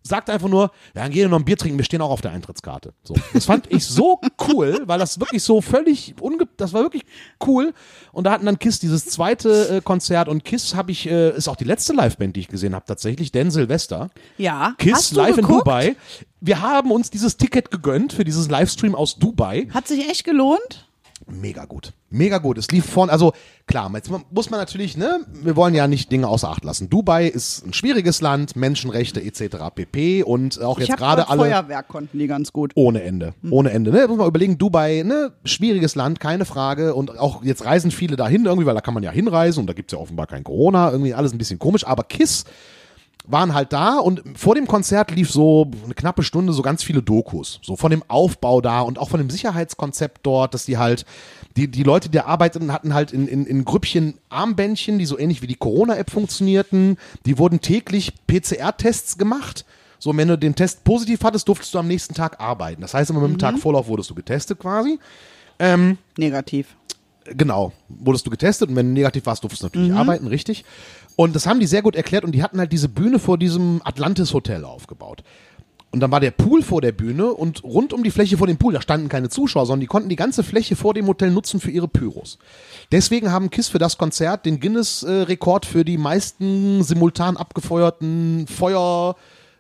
[0.08, 2.94] sagt einfach nur, dann geh noch ein Bier trinken, wir stehen auch auf der Eintrittskarte.
[3.04, 3.16] So.
[3.34, 7.04] Das fand ich so cool, weil das wirklich so völlig unge das war wirklich
[7.46, 7.74] cool.
[8.12, 11.48] Und da hatten dann Kiss dieses zweite äh, Konzert und Kiss habe ich, äh, ist
[11.48, 14.10] auch die letzte Liveband, die ich gesehen habe, tatsächlich, denn Silvester.
[14.38, 14.74] Ja.
[14.78, 15.52] Kiss Hast du live geguckt?
[15.52, 15.96] in Dubai.
[16.40, 19.68] Wir haben uns dieses Ticket gegönnt für dieses Livestream aus Dubai.
[19.74, 20.87] Hat sich echt gelohnt?
[21.30, 21.94] Mega gut.
[22.10, 22.58] Mega gut.
[22.58, 23.34] Es lief vorne, also
[23.66, 26.90] klar, jetzt muss man natürlich, ne, wir wollen ja nicht Dinge außer Acht lassen.
[26.90, 29.58] Dubai ist ein schwieriges Land, Menschenrechte etc.
[29.76, 30.24] pp.
[30.24, 32.72] Und auch jetzt gerade alle Feuerwerk konnten die ganz gut.
[32.76, 33.34] ohne Ende.
[33.50, 33.92] Ohne Ende.
[33.92, 34.08] Ne?
[34.08, 36.96] Muss man überlegen, Dubai, ne, schwieriges Land, keine Frage.
[36.96, 39.74] Und auch jetzt reisen viele dahin irgendwie, weil da kann man ja hinreisen und da
[39.74, 40.92] gibt's ja offenbar kein Corona.
[40.92, 41.86] Irgendwie alles ein bisschen komisch.
[41.86, 42.46] Aber Kiss
[43.26, 47.02] waren halt da und vor dem Konzert lief so eine knappe Stunde so ganz viele
[47.02, 47.60] Dokus.
[47.62, 51.06] So von dem Aufbau da und auch von dem Sicherheitskonzept dort, dass die halt,
[51.56, 55.20] die, die Leute, die da arbeiteten, hatten halt in, in, in Grüppchen Armbändchen, die so
[55.20, 56.98] ähnlich wie die Corona-App funktionierten.
[57.26, 59.66] Die wurden täglich PCR-Tests gemacht.
[60.00, 62.82] So, wenn du den Test positiv hattest, durftest du am nächsten Tag arbeiten.
[62.82, 65.00] Das heißt, immer mit dem Tag Vorlauf wurdest du getestet quasi.
[66.18, 66.76] Negativ.
[67.36, 70.64] Genau, wurdest du getestet und wenn du negativ warst, durftest du natürlich arbeiten, richtig.
[71.16, 73.82] Und das haben die sehr gut erklärt und die hatten halt diese Bühne vor diesem
[73.84, 75.24] Atlantis Hotel aufgebaut.
[75.90, 78.58] Und dann war der Pool vor der Bühne und rund um die Fläche vor dem
[78.58, 81.62] Pool, da standen keine Zuschauer, sondern die konnten die ganze Fläche vor dem Hotel nutzen
[81.62, 82.38] für ihre Pyros.
[82.92, 89.16] Deswegen haben Kiss für das Konzert den Guinness-Rekord für die meisten simultan abgefeuerten Feuerfontänen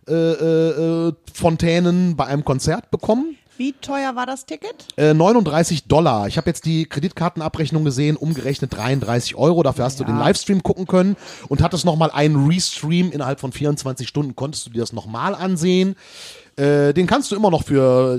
[0.10, 3.38] äh, äh, Fontänen bei einem Konzert bekommen.
[3.58, 4.86] Wie teuer war das Ticket?
[4.98, 6.28] Äh, 39 Dollar.
[6.28, 9.64] Ich habe jetzt die Kreditkartenabrechnung gesehen, umgerechnet 33 Euro.
[9.64, 11.16] Dafür hast du den Livestream gucken können
[11.48, 15.96] und hattest nochmal einen Restream innerhalb von 24 Stunden, konntest du dir das nochmal ansehen.
[16.58, 18.18] Äh, den kannst du immer noch für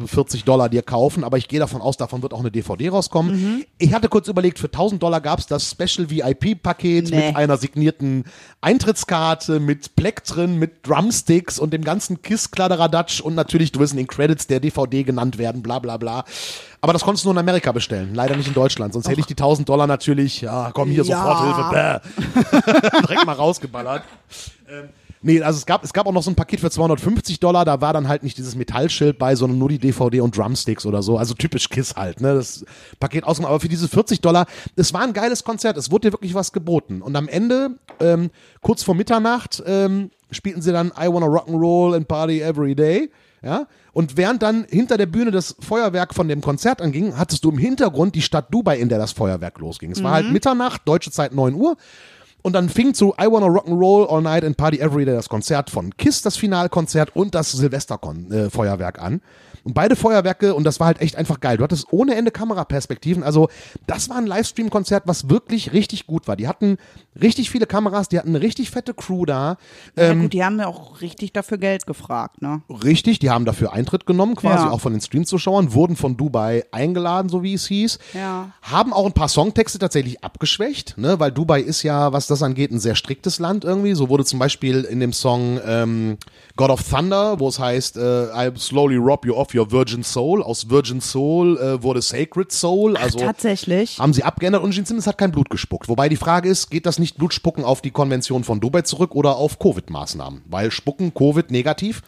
[0.00, 2.52] äh, äh, 40 Dollar dir kaufen, aber ich gehe davon aus, davon wird auch eine
[2.52, 3.64] DVD rauskommen.
[3.78, 7.26] Ich hatte kurz überlegt, für 1000 Dollar gab's das Special VIP-Paket Nee.
[7.26, 8.24] mit einer signierten
[8.60, 13.98] Eintrittskarte, mit Black drin, mit Drumsticks und dem ganzen Kiss-Kladderadatsch und natürlich, du wirst in
[13.98, 16.24] den Credits der DVD genannt werden, bla bla bla.
[16.82, 18.92] Aber das konntest du nur in Amerika bestellen, leider nicht in Deutschland.
[18.92, 22.00] Sonst hätte ich die 1000 Dollar natürlich, ja, komm hier, Ja.
[22.04, 24.04] Soforthilfe, direkt mal rausgeballert.
[24.70, 24.88] Ähm,
[25.26, 27.80] nee, also es gab, es gab auch noch so ein Paket für 250 Dollar, da
[27.80, 31.18] war dann halt nicht dieses Metallschild bei, sondern nur die DVD und Drumsticks oder so.
[31.18, 32.34] Also typisch Kiss halt, ne?
[32.34, 32.64] Das
[33.00, 33.50] Paket ausgemacht.
[33.50, 34.46] Aber für diese 40 Dollar,
[34.76, 37.02] es war ein geiles Konzert, es wurde dir wirklich was geboten.
[37.02, 38.30] Und am Ende, ähm,
[38.62, 43.10] kurz vor Mitternacht, ähm, spielten sie dann I Wanna Rock'n'Roll and Party Every Day.
[43.42, 43.66] Ja?
[43.92, 47.58] Und während dann hinter der Bühne das Feuerwerk von dem Konzert anging, hattest du im
[47.58, 49.90] Hintergrund die Stadt Dubai, in der das Feuerwerk losging.
[49.90, 51.76] Es war halt Mitternacht, deutsche Zeit 9 Uhr.
[52.46, 55.68] Und dann fing zu I Wanna Rock'n'Roll All Night and Party Every Day das Konzert
[55.68, 59.20] von Kiss, das Finalkonzert und das Silvesterfeuerwerk an.
[59.64, 61.56] Und beide Feuerwerke, und das war halt echt einfach geil.
[61.56, 63.24] Du hattest ohne Ende Kameraperspektiven.
[63.24, 63.48] Also,
[63.88, 66.36] das war ein Livestream-Konzert, was wirklich richtig gut war.
[66.36, 66.76] Die hatten
[67.20, 69.56] richtig viele Kameras, die hatten eine richtig fette Crew da.
[69.98, 72.62] Ja, gut, die haben ja auch richtig dafür Geld gefragt, ne?
[72.70, 74.70] Richtig, die haben dafür Eintritt genommen, quasi Ja.
[74.70, 77.98] auch von den Stream-Zuschauern, wurden von Dubai eingeladen, so wie es hieß.
[78.14, 78.50] Ja.
[78.62, 81.18] Haben auch ein paar Songtexte tatsächlich abgeschwächt, ne?
[81.18, 83.94] weil Dubai ist ja, was das angeht, ein sehr striktes Land irgendwie.
[83.94, 86.18] So wurde zum Beispiel in dem Song ähm,
[86.56, 90.42] God of Thunder, wo es heißt, äh, I slowly rob you off your virgin soul.
[90.42, 92.96] Aus Virgin Soul äh, wurde Sacred Soul.
[92.96, 93.98] Also Tatsächlich.
[93.98, 95.88] haben sie abgeändert und Gene Simmons hat kein Blut gespuckt.
[95.88, 99.36] Wobei die Frage ist, geht das nicht Blutspucken auf die Konvention von Dubai zurück oder
[99.36, 100.42] auf Covid-Maßnahmen?
[100.46, 102.02] Weil Spucken, Covid negativ.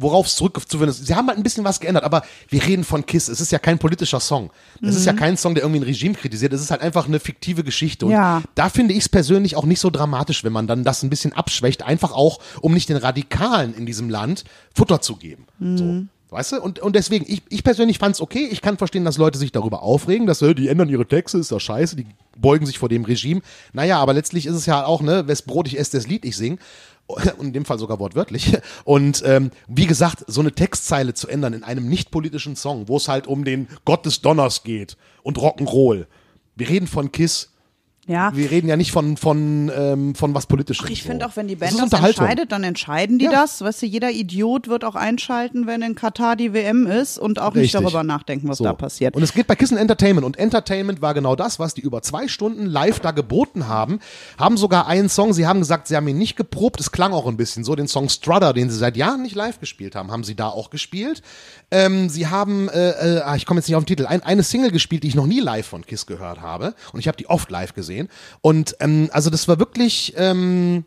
[0.00, 3.04] Worauf es zurückzuführen ist, sie haben halt ein bisschen was geändert, aber wir reden von
[3.04, 3.28] Kiss.
[3.28, 4.50] Es ist ja kein politischer Song.
[4.80, 6.52] Es ist ja kein Song, der irgendwie ein Regime kritisiert.
[6.52, 8.06] Es ist halt einfach eine fiktive Geschichte.
[8.06, 8.42] Und Ja.
[8.54, 11.32] da finde ich es persönlich auch nicht so dramatisch, wenn man dann das ein bisschen
[11.32, 14.44] abschwächt, einfach auch, um nicht den Radikalen in diesem Land
[14.74, 15.46] Futter zu geben.
[15.60, 16.04] So.
[16.30, 16.60] Weißt du?
[16.60, 18.46] Und, und deswegen, ich, ich persönlich fand es okay.
[18.52, 21.50] Ich kann verstehen, dass Leute sich darüber aufregen, dass äh, die ändern ihre Texte, ist
[21.50, 23.40] doch scheiße, die beugen sich vor dem Regime.
[23.72, 26.36] Naja, aber letztlich ist es ja auch, ne, wes Brot ich esse, das Lied ich
[26.36, 26.58] sing.
[27.40, 28.58] In dem Fall sogar wortwörtlich.
[28.84, 32.98] Und ähm, wie gesagt, so eine Textzeile zu ändern in einem nicht politischen Song, wo
[32.98, 36.06] es halt um den Gott des Donners geht und Rock'n'Roll.
[36.56, 37.50] Wir reden von Kiss.
[38.08, 38.34] Ja.
[38.34, 40.88] Wir reden ja nicht von, von, ähm, von was Politischem.
[40.88, 41.08] Ich so.
[41.10, 42.24] finde auch, wenn die Das Band das, Unterhaltung.
[42.24, 43.30] entscheidet, dann entscheiden die Ja.
[43.32, 43.60] das.
[43.60, 47.52] Weißt du, jeder Idiot wird auch einschalten, wenn in Katar die WM ist und auch
[47.54, 47.82] nicht Richtig.
[47.82, 48.64] darüber nachdenken, was So.
[48.64, 49.14] da passiert.
[49.14, 50.24] Und es geht bei Kissen Entertainment.
[50.26, 54.00] Und Entertainment war genau das, was die über zwei Stunden live da geboten haben.
[54.38, 56.80] Haben sogar einen Song, sie haben gesagt, sie haben ihn nicht geprobt.
[56.80, 57.74] Es klang auch ein bisschen so.
[57.76, 60.70] Den Song Strudder, den sie seit Jahren nicht live gespielt haben, haben sie da auch
[60.70, 61.20] gespielt.
[61.70, 64.42] Ähm, sie haben, äh, äh, ah, ich komme jetzt nicht auf den Titel, ein, eine
[64.42, 66.74] Single gespielt, die ich noch nie live von Kiss gehört habe.
[66.94, 67.97] Und ich habe die oft live gesehen.
[68.40, 70.84] Und ähm, also das war wirklich, ähm,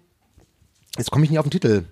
[0.98, 1.86] jetzt komme ich nicht auf den Titel.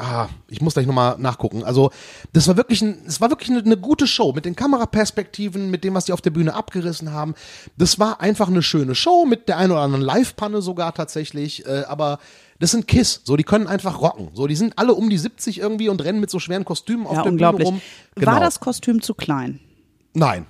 [0.00, 1.64] Ah, ich muss gleich nochmal nachgucken.
[1.64, 1.90] Also,
[2.32, 5.82] das war wirklich, ein, es war wirklich eine, eine gute Show mit den Kameraperspektiven, mit
[5.82, 7.34] dem, was die auf der Bühne abgerissen haben.
[7.76, 11.66] Das war einfach eine schöne Show mit der einen oder anderen Live-Panne sogar tatsächlich.
[11.66, 12.20] Äh, aber
[12.60, 14.30] das sind Kiss, so die können einfach rocken.
[14.34, 17.16] So, die sind alle um die 70 irgendwie und rennen mit so schweren Kostümen auf
[17.16, 17.30] ja, der.
[17.32, 17.80] Bühne rum.
[18.14, 18.32] Genau.
[18.32, 19.58] War das Kostüm zu klein?
[20.14, 20.46] Nein.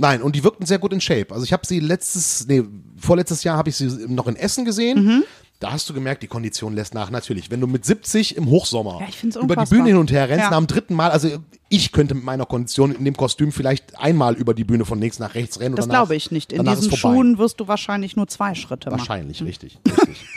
[0.00, 1.26] Nein, und die wirkten sehr gut in Shape.
[1.30, 2.62] Also ich habe sie letztes, nee,
[2.96, 5.04] vorletztes Jahr habe ich sie noch in Essen gesehen.
[5.04, 5.24] Mhm.
[5.60, 7.10] Da hast du gemerkt, die Kondition lässt nach.
[7.10, 9.68] Natürlich, wenn du mit 70 im Hochsommer Ja, über die.
[9.68, 10.50] Bühne hin und her rennst, Ja.
[10.50, 11.28] nach dem dritten Mal, also
[11.68, 15.18] ich könnte mit meiner Kondition in dem Kostüm vielleicht einmal über die Bühne von links
[15.18, 15.76] nach rechts rennen.
[15.76, 16.52] Das glaube ich nicht.
[16.54, 16.90] In diesen.
[16.96, 19.00] Schuhen wirst du wahrscheinlich nur zwei Schritte machen.
[19.00, 20.24] Wahrscheinlich, richtig, richtig.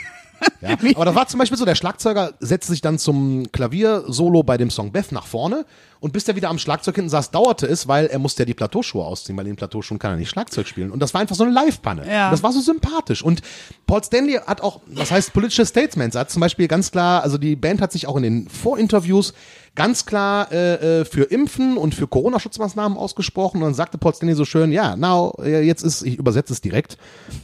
[0.60, 4.56] Ja, aber das war zum Beispiel so, der Schlagzeuger setzte sich dann zum Klavier-Solo bei
[4.56, 5.64] dem Song Beth nach vorne
[6.00, 8.52] und bis er wieder am Schlagzeug hinten saß, dauerte es, weil er musste ja die
[8.52, 10.90] Plateauschuhe ausziehen, weil in den Plateauschuhen kann er nicht Schlagzeug spielen.
[10.90, 12.06] Und das war einfach so eine Live-Panne.
[12.06, 12.30] Ja.
[12.30, 13.22] Das war so sympathisch.
[13.22, 13.40] Und
[13.86, 17.56] Paul Stanley hat auch, was heißt politische Statements, hat zum Beispiel ganz klar, also die
[17.56, 19.32] Band hat sich auch in den Vorinterviews
[19.74, 23.58] ganz klar äh, äh, für Impfen und für Corona-Schutzmaßnahmen ausgesprochen.
[23.58, 26.60] Und dann sagte Paul Stanley so schön, ja, now, äh, jetzt ist, ich übersetze es
[26.60, 26.98] direkt,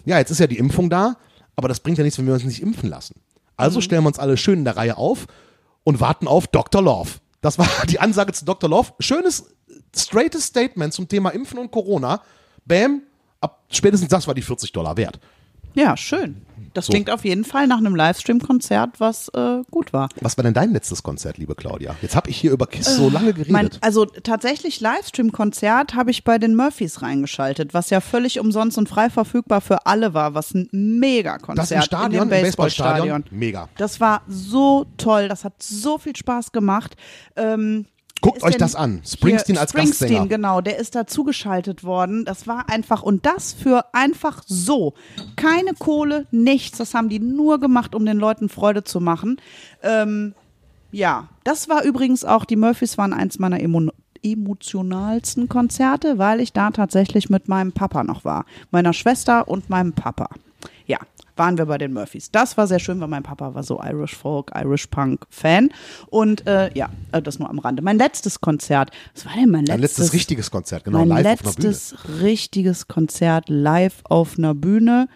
[0.05, 1.17] ja, jetzt ist ja die Impfung da,
[1.61, 3.21] aber das bringt ja nichts, wenn wir uns nicht impfen lassen.
[3.59, 5.27] Also stellen wir uns alle schön in der Reihe auf
[5.85, 6.81] und warten auf Dr.
[6.81, 7.11] Love.
[7.43, 8.71] Das war die Ansage zu Dr.
[8.71, 8.95] Love.
[9.01, 9.45] Schönes,
[9.95, 12.23] straightes Statement zum Thema Impfen und Corona.
[12.65, 13.03] Bam,
[13.43, 15.21] ab spätestens das war die 40 Dollar wert.
[15.75, 16.41] Ja, schön.
[16.75, 16.93] Das So.
[16.93, 20.09] klingt auf jeden Fall nach einem Livestream-Konzert, was äh, gut war.
[20.21, 21.97] Was war denn dein letztes Konzert, liebe Claudia?
[22.03, 23.53] Jetzt habe ich hier über Kiss so lange geredet.
[23.53, 28.89] Mein, also tatsächlich Livestream-Konzert habe ich bei den Murphys reingeschaltet, was ja völlig umsonst und
[28.89, 32.45] frei verfügbar für alle war, was ein mega Konzert das im Stadion, in dem im
[32.45, 33.23] Baseballstadion?
[33.23, 33.39] Baseballstadion.
[33.39, 33.69] Mega.
[33.77, 36.97] Das war so toll, das hat so viel Spaß gemacht.
[37.37, 37.87] Ähm,
[38.21, 39.01] Guckt euch das an.
[39.07, 40.29] Springsteen als Springsteen, Gastsänger.
[40.29, 42.25] genau, der ist da zugeschaltet worden.
[42.25, 44.95] Das war einfach und das für einfach so.
[45.37, 46.79] Keine Kohle, nichts.
[46.79, 49.41] Das haben die nur gemacht, um den Leuten Freude zu machen.
[49.83, 50.35] Ähm,
[50.93, 53.91] ja, das war übrigens auch, die Murphys waren eins meiner Emo
[54.23, 58.45] emotionalsten Konzerte, weil ich da tatsächlich mit meinem Papa noch war.
[58.71, 60.29] Meiner Schwester und meinem Papa.
[60.85, 60.99] Ja,
[61.41, 62.31] waren wir bei den Murphys.
[62.31, 65.71] Das war sehr schön, weil mein Papa war so Irish Folk, Irish Punk Fan.
[66.11, 67.81] Und äh, ja, äh, das nur am Rande.
[67.81, 69.75] Mein letztes Konzert, was war denn mein letztes?
[69.75, 71.69] Dein letztes richtiges Konzert, genau, mein live auf einer Bühne.
[71.69, 75.09] letztes richtiges Konzert live auf einer Bühne.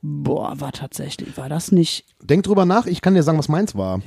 [0.00, 2.04] Boah, war tatsächlich, war das nicht.
[2.22, 4.00] Denk drüber nach, ich kann dir sagen, was meins war.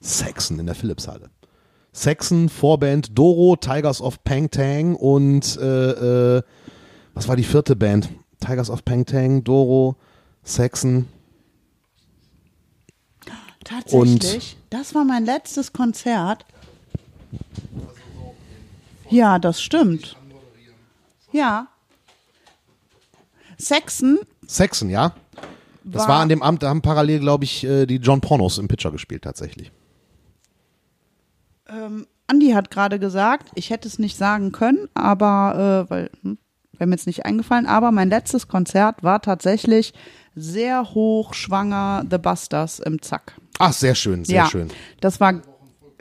[0.00, 1.28] Saxon in der Philipshalle.
[1.92, 6.42] Saxon, Vorband, Doro, Tigers of Pang Tang und äh, äh,
[7.12, 8.08] was war die vierte Band?
[8.40, 9.96] Tigers of Pang Tang, Doro,
[10.44, 11.06] Saxon.
[13.64, 16.46] Tatsächlich, das war mein letztes Konzert.
[19.10, 20.16] Ja, das stimmt.
[21.32, 21.68] Ja.
[23.58, 25.14] Saxon Saxon, ja.
[25.84, 28.58] Das war, War- an dem Amt, da haben parallel, glaube ich, äh, die John Pornos
[28.58, 29.70] im Pitcher gespielt, tatsächlich.
[32.26, 36.38] Andi hat gerade gesagt, ich hätte es nicht sagen können, aber äh, weil hm,
[36.78, 39.92] wäre mir jetzt nicht eingefallen, aber mein letztes Konzert war tatsächlich
[40.34, 43.34] sehr hochschwanger The Busters im Zack.
[43.58, 44.68] Ach, sehr schön, sehr ja, schön.
[45.00, 45.34] das war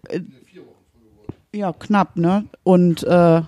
[0.10, 0.22] äh,
[1.54, 2.46] ja knapp, ne?
[2.64, 3.42] Und äh,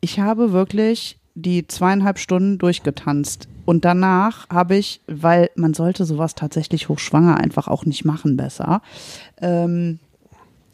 [0.00, 3.48] ich habe wirklich die zweieinhalb Stunden durchgetanzt.
[3.64, 8.82] Und danach habe ich, weil man sollte sowas tatsächlich hochschwanger einfach auch nicht machen besser,
[9.40, 10.00] ähm,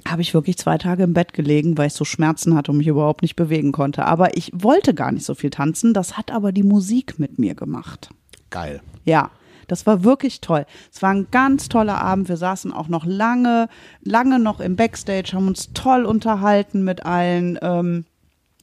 [0.07, 2.86] habe ich wirklich zwei Tage im Bett gelegen, weil ich so Schmerzen hatte und mich
[2.86, 4.05] überhaupt nicht bewegen konnte.
[4.05, 5.92] Aber ich wollte gar nicht so viel tanzen.
[5.94, 8.11] Das hat aber die Musik mit mir gemacht.
[8.51, 8.80] Geil.
[9.05, 9.30] Ja,
[9.66, 10.64] das war wirklich toll.
[10.92, 12.28] Es war ein ganz toller Abend.
[12.28, 13.68] Wir saßen auch noch lange,
[14.03, 17.59] lange noch im Backstage, haben uns toll unterhalten mit allen.
[17.61, 18.05] Ähm,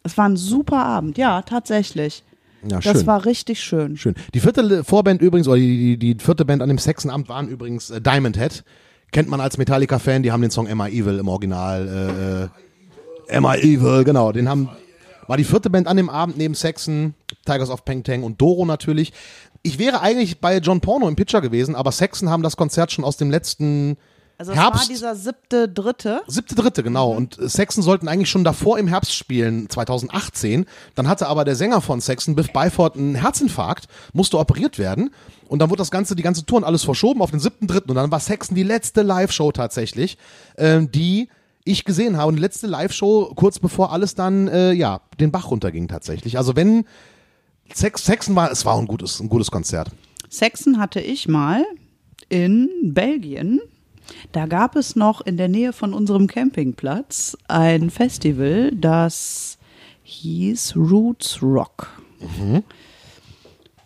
[0.03, 2.23] es war ein super Abend, ja, tatsächlich.
[2.67, 3.07] Ja, Das schön.
[3.07, 3.97] war richtig schön.
[3.97, 4.15] Schön.
[4.33, 7.91] Die vierte Vorband übrigens, oder die, die, die vierte Band an dem Sexenamt waren übrigens
[7.91, 8.63] äh, Diamond Head.
[9.11, 11.87] Kennt man als Metallica-Fan, die haben den Song Emma Evil im Original.
[11.87, 14.31] Äh, äh, Emma Evil, genau.
[14.31, 14.69] Den haben,
[15.27, 17.13] war die vierte Band an dem Abend neben Saxon,
[17.45, 19.13] Tigers of Peng und Doro natürlich.
[19.63, 23.05] Ich wäre eigentlich bei John Porno im Pitcher gewesen, aber Saxon haben das Konzert schon
[23.05, 23.97] aus dem letzten
[24.37, 24.81] Also es Herbst.
[24.81, 26.21] war dieser siebte, dritte.
[26.27, 27.11] Siebte, dritte, genau.
[27.11, 30.65] Und äh, Saxon sollten eigentlich schon davor im Herbst spielen, 2018.
[30.95, 35.11] Dann hatte aber der Sänger von Saxon, Biff Byford, einen Herzinfarkt, musste operiert werden.
[35.47, 37.89] Und dann wurde das Ganze, die ganze Tour und alles verschoben auf den siebten, dritten.
[37.89, 40.17] Und dann war Saxon die letzte Live-Show tatsächlich,
[40.57, 41.29] ähm, die
[41.63, 42.29] ich gesehen habe.
[42.29, 46.37] Und die letzte Live-Show, kurz bevor alles dann, äh, ja, den Bach runterging tatsächlich.
[46.37, 46.85] Also wenn
[47.73, 49.89] Sax Saxon war, es war ein gutes, ein gutes Konzert.
[50.29, 51.63] Saxon hatte ich mal
[52.29, 53.61] in Belgien.
[54.31, 59.57] Da gab es noch in der Nähe von unserem Campingplatz ein Festival, das
[60.03, 61.87] hieß Roots Rock.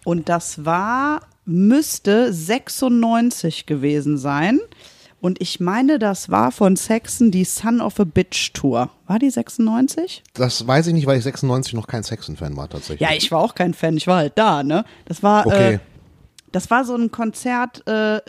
[0.06, 4.60] Und das war, müsste 96 gewesen sein.
[5.22, 8.90] Und ich meine, das war von Saxon die Son of a Bitch Tour.
[9.06, 10.24] War die 96?
[10.34, 13.02] Das weiß ich nicht, weil ich 96 noch kein Saxon-Fan war tatsächlich.
[13.02, 14.86] Ja, ich war auch kein Fan, ich war halt da, ne?
[15.06, 15.74] Das war, Okay.
[15.76, 15.80] äh,
[16.52, 18.22] das war so ein Konzert, äh,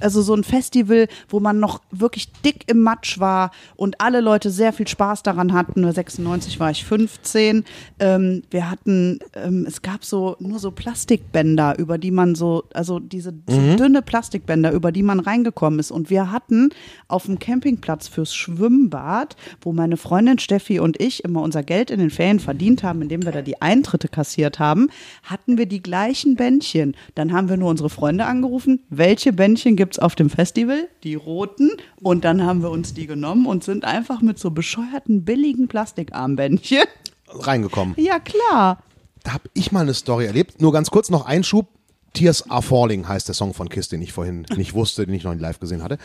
[0.00, 4.50] also so ein Festival, wo man noch wirklich dick im Matsch war und alle Leute
[4.50, 5.80] sehr viel Spaß daran hatten.
[5.80, 7.64] Nur 96 war ich 15.
[7.98, 12.98] Ähm, wir hatten, ähm, es gab so nur so Plastikbänder, über die man so, also
[12.98, 15.90] diese so dünne Plastikbänder, über die man reingekommen ist.
[15.90, 16.70] Und wir hatten
[17.08, 21.98] auf dem Campingplatz fürs Schwimmbad, wo meine Freundin Steffi und ich immer unser Geld in
[21.98, 24.88] den Ferien verdient haben, indem wir da die Eintritte kassiert haben,
[25.22, 26.94] hatten wir die gleichen Bändchen.
[27.14, 30.88] Dann haben wir nur unsere Freunde angerufen, welche Bändchen gibt's auf dem Festival?
[31.02, 31.70] Die roten.
[32.02, 36.84] Und dann haben wir uns die genommen und sind einfach mit so bescheuerten, billigen Plastikarmbändchen.
[37.28, 37.94] Reingekommen.
[37.98, 38.82] Ja, klar.
[39.24, 40.60] Da habe ich mal eine Story erlebt.
[40.60, 41.68] Nur ganz kurz noch Einschub.
[42.12, 45.24] Tears Are Falling heißt der Song von Kiss, den ich vorhin nicht wusste, den ich
[45.24, 45.98] noch nicht live gesehen hatte.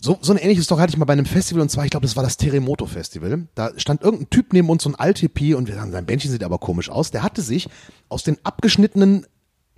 [0.00, 2.06] So, so eine ähnliche Story hatte ich mal bei einem Festival und zwar, ich glaube,
[2.06, 3.46] das war das Terremoto Festival.
[3.54, 6.42] Da stand irgendein Typ neben uns, so ein Alt-TP und wir sagen, sein Bändchen sieht
[6.42, 7.10] aber komisch aus.
[7.10, 7.68] Der hatte sich
[8.08, 9.26] aus den abgeschnittenen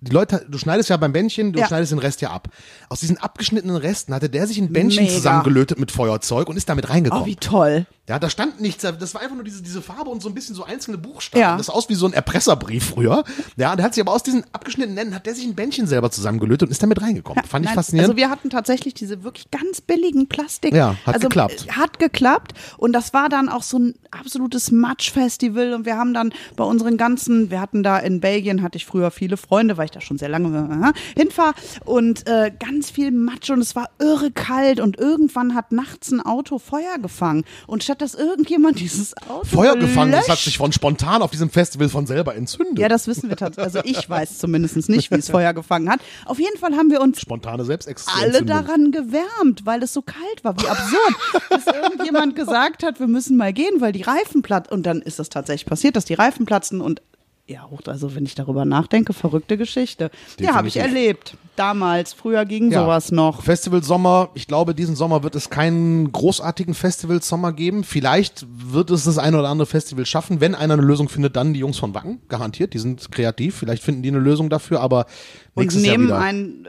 [0.04, 1.66] die Leute, du schneidest ja beim Bändchen, du Ja.
[1.66, 2.48] schneidest den Rest ja ab.
[2.88, 5.14] Aus diesen abgeschnittenen Resten hatte der sich ein Bändchen Mega.
[5.14, 7.24] zusammengelötet mit Feuerzeug und ist damit reingekommen.
[7.24, 7.86] Oh, wie toll.
[8.06, 10.54] Ja, da stand nichts, das war einfach nur diese, diese Farbe und so ein bisschen
[10.54, 11.40] so einzelne Buchstaben.
[11.40, 11.56] Ja.
[11.56, 13.24] Das sah aus wie so ein Erpresserbrief früher.
[13.56, 16.10] Ja, der hat sich aber aus diesen abgeschnittenen Enden, hat der sich ein Bändchen selber
[16.10, 17.42] zusammengelötet und ist damit reingekommen.
[17.44, 18.10] Fand ich Nein, faszinierend.
[18.10, 20.74] Also wir hatten tatsächlich diese wirklich ganz billigen Plastik.
[20.74, 21.66] Ja, hat also, geklappt.
[21.66, 26.12] äh, Hat geklappt und das war dann auch so ein absolutes Matschfestival und wir haben
[26.12, 29.86] dann bei unseren ganzen, wir hatten da in Belgien, hatte ich früher viele Freunde, weil
[29.86, 31.54] ich da schon sehr lange äh, hinfahre
[31.86, 36.20] und äh, ganz viel Matsch und es war irre kalt und irgendwann hat nachts ein
[36.20, 40.72] Auto Feuer gefangen und statt dass irgendjemand dieses Auto Feuer gefangen, das hat sich von
[40.72, 42.78] spontan auf diesem Festival von selber entzündet.
[42.78, 43.74] ja, das wissen wir tatsächlich.
[43.74, 46.00] Also ich weiß zumindest nicht, wie es Feuer gefangen hat.
[46.24, 48.34] Auf jeden Fall haben wir uns Spontane Selbstexentzündung.
[48.34, 50.60] alle daran gewärmt, weil es so kalt war.
[50.60, 51.14] Wie absurd,
[51.50, 54.72] dass irgendjemand gesagt hat, wir müssen mal gehen, weil die Reifen platzen.
[54.72, 57.02] Und dann ist das tatsächlich passiert, dass die Reifen platzen und
[57.46, 60.10] ja, hoch- also wenn ich darüber nachdenke, verrückte Geschichte.
[60.40, 60.98] Ja, habe ich Definitiv.
[60.98, 61.36] erlebt.
[61.56, 63.42] Damals, früher ging sowas noch.
[63.42, 67.84] Festival Sommer, ich glaube, diesen Sommer wird es keinen großartigen Festival Sommer geben.
[67.84, 70.40] Vielleicht wird es das eine oder andere Festival schaffen.
[70.40, 72.74] Wenn einer eine Lösung findet, dann die Jungs von Wacken, garantiert.
[72.74, 73.54] Die sind kreativ.
[73.56, 75.06] Vielleicht finden die eine Lösung dafür, aber
[75.54, 76.18] Und nächstes Jahr nehmen wieder.
[76.18, 76.66] ein,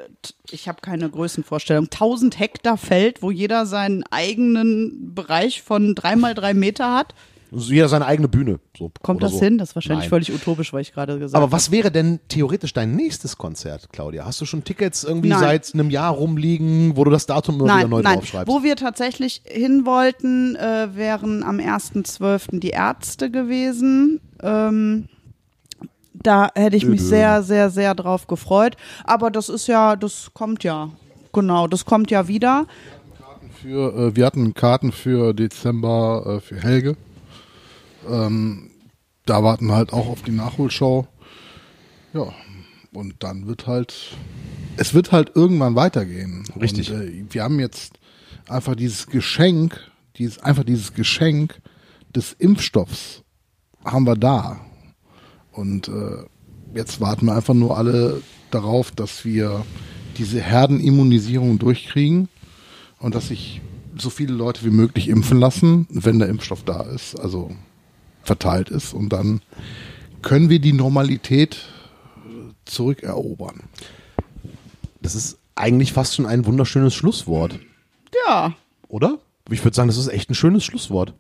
[0.52, 6.36] ich habe keine Größenvorstellung, 1000 Hektar Feld, wo jeder seinen eigenen Bereich von drei mal
[6.36, 7.16] drei Meter hat.
[7.52, 8.60] Jeder seine eigene Bühne.
[8.78, 9.40] So, Kommt das so.
[9.40, 9.58] hin?
[9.58, 10.10] Das ist wahrscheinlich Nein.
[10.10, 11.52] völlig utopisch, weil ich gerade gesagt Aber habe.
[11.52, 14.26] was wäre denn theoretisch dein nächstes Konzert, Claudia?
[14.26, 15.40] Hast du schon Tickets irgendwie Nein.
[15.40, 18.18] seit einem Jahr rumliegen, wo du das Datum immer wieder Nein, neu nein.
[18.20, 18.48] draufschreibst?
[18.52, 22.60] Wo wir tatsächlich hin wollten, äh, wären am 1.12.
[22.60, 24.20] die Ärzte gewesen.
[24.42, 25.08] Ähm,
[26.14, 27.10] da hätte ich mich Dödö.
[27.10, 28.76] sehr, sehr, sehr drauf gefreut.
[29.04, 30.90] Aber das ist ja, das kommt ja.
[31.32, 32.66] Genau, das kommt ja wieder.
[33.62, 36.96] Für, äh, wir hatten Karten für Dezember äh, für Helge.
[38.10, 38.72] Ähm,
[39.26, 41.08] da warten wir halt auch auf die Nachholshow.
[42.14, 42.34] Ja,
[42.94, 44.16] und dann wird halt,
[44.78, 46.46] es wird halt irgendwann weitergehen.
[46.60, 46.92] Richtig.
[46.92, 48.00] Und, äh, wir haben jetzt
[48.48, 49.80] einfach dieses Geschenk,
[50.18, 51.62] dieses, einfach dieses Geschenk
[52.16, 53.24] des Impfstoffs
[53.84, 54.60] haben wir da.
[55.52, 56.24] Und äh,
[56.74, 59.66] jetzt warten wir einfach nur alle darauf, dass wir
[60.18, 62.30] diese Herdenimmunisierung durchkriegen
[63.00, 63.62] und dass sich
[63.98, 67.52] so viele Leute wie möglich impfen lassen, wenn der Impfstoff da ist, also
[68.26, 68.94] verteilt ist.
[68.94, 69.42] Und dann
[70.22, 71.58] können wir die Normalität
[72.66, 73.62] zurückerobern.
[75.02, 77.60] Das ist eigentlich fast schon ein wunderschönes Schlusswort,
[78.28, 78.54] Ja.
[78.88, 79.20] oder?
[79.50, 81.14] Ich würde sagen, das ist echt ein schönes Schlusswort.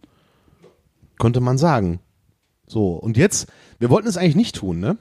[1.20, 2.00] Könnte man sagen.
[2.68, 3.48] So, und jetzt,
[3.80, 4.98] wir wollten es eigentlich nicht tun, ne?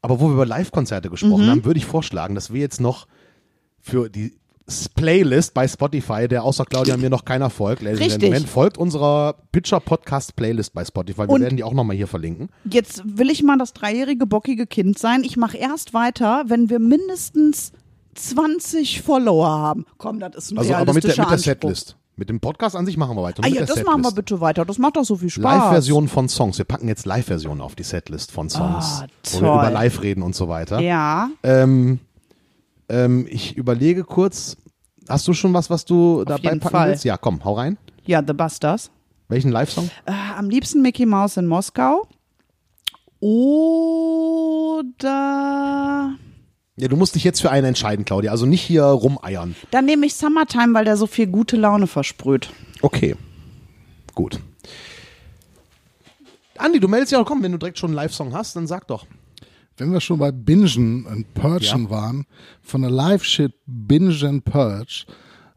[0.00, 3.06] Aber wo wir über Live-Konzerte gesprochen haben, würde ich vorschlagen, dass wir jetzt noch
[3.80, 4.34] für die
[4.94, 8.20] Playlist bei Spotify, der außer Claudia mir noch keiner folgt, Ladies and Richtig.
[8.22, 11.22] Gentlemen, folgt unserer Pitcher Podcast Playlist bei Spotify.
[11.22, 12.48] Wir Und- werden die auch nochmal hier verlinken.
[12.70, 15.22] Jetzt will ich mal das dreijährige bockige Kind sein.
[15.22, 17.72] Ich mache erst weiter, wenn wir mindestens
[18.14, 19.84] 20 Follower haben.
[19.98, 21.38] Komm, das ist ein Also aber mit der, mit der.
[21.38, 21.96] Setlist.
[22.16, 23.42] Mit dem Podcast an sich machen wir weiter.
[23.44, 24.14] Ah ja, das machen wir Setlist.
[24.14, 24.64] bitte weiter.
[24.64, 25.42] Das macht doch so viel Spaß.
[25.42, 26.56] Live-Versionen von Songs.
[26.58, 29.02] Wir packen jetzt Live-Versionen auf die Setlist von Songs.
[29.02, 29.58] Ah, wo wir toll.
[29.58, 30.78] über Live reden und so weiter.
[30.78, 31.30] Ja.
[31.42, 31.98] Ähm,
[32.88, 34.56] ähm, ich überlege kurz,
[35.08, 36.88] hast du schon was, was du dabei jeden packen Fall.
[36.90, 37.04] willst?
[37.04, 37.78] Ja, komm, hau rein.
[38.06, 38.90] Ja, The Busters.
[39.28, 39.90] Welchen Live-Song?
[40.06, 42.06] Äh, am liebsten Mickey Mouse in Moskau.
[44.84, 46.14] Oder
[46.76, 48.30] Ja, du musst dich jetzt für einen entscheiden, Claudia.
[48.32, 49.54] Also nicht hier rumeiern.
[49.70, 52.50] dann nehme ich Summertime, weil der so viel gute Laune versprüht.
[52.82, 53.16] Okay.
[54.14, 54.40] Gut.
[56.58, 58.86] Andi, du meldest ja auch, komm, wenn du direkt schon einen Live-Song hast, dann sag
[58.86, 59.06] doch.
[59.76, 61.90] Wenn wir schon bei Bingen und Purgen Ja.
[61.90, 62.26] waren,
[62.62, 65.04] von der Live-Shit Binge and Purge,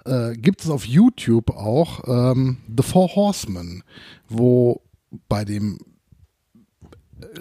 [0.05, 3.83] äh, gibt es auf YouTube auch ähm, The Four Horsemen,
[4.27, 4.81] wo
[5.29, 5.77] bei dem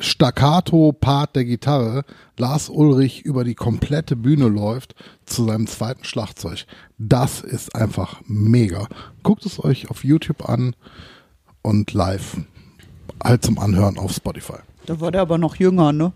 [0.01, 2.05] Staccato-Part der Gitarre
[2.39, 6.67] Lars Ulrich über die komplette Bühne läuft zu seinem zweiten Schlagzeug.
[6.99, 8.89] Das ist einfach mega.
[9.23, 10.75] Guckt es euch auf YouTube an
[11.63, 12.39] und live
[13.23, 14.59] halt zum Anhören auf Spotify.
[14.87, 16.13] Da war der aber noch jünger, ne?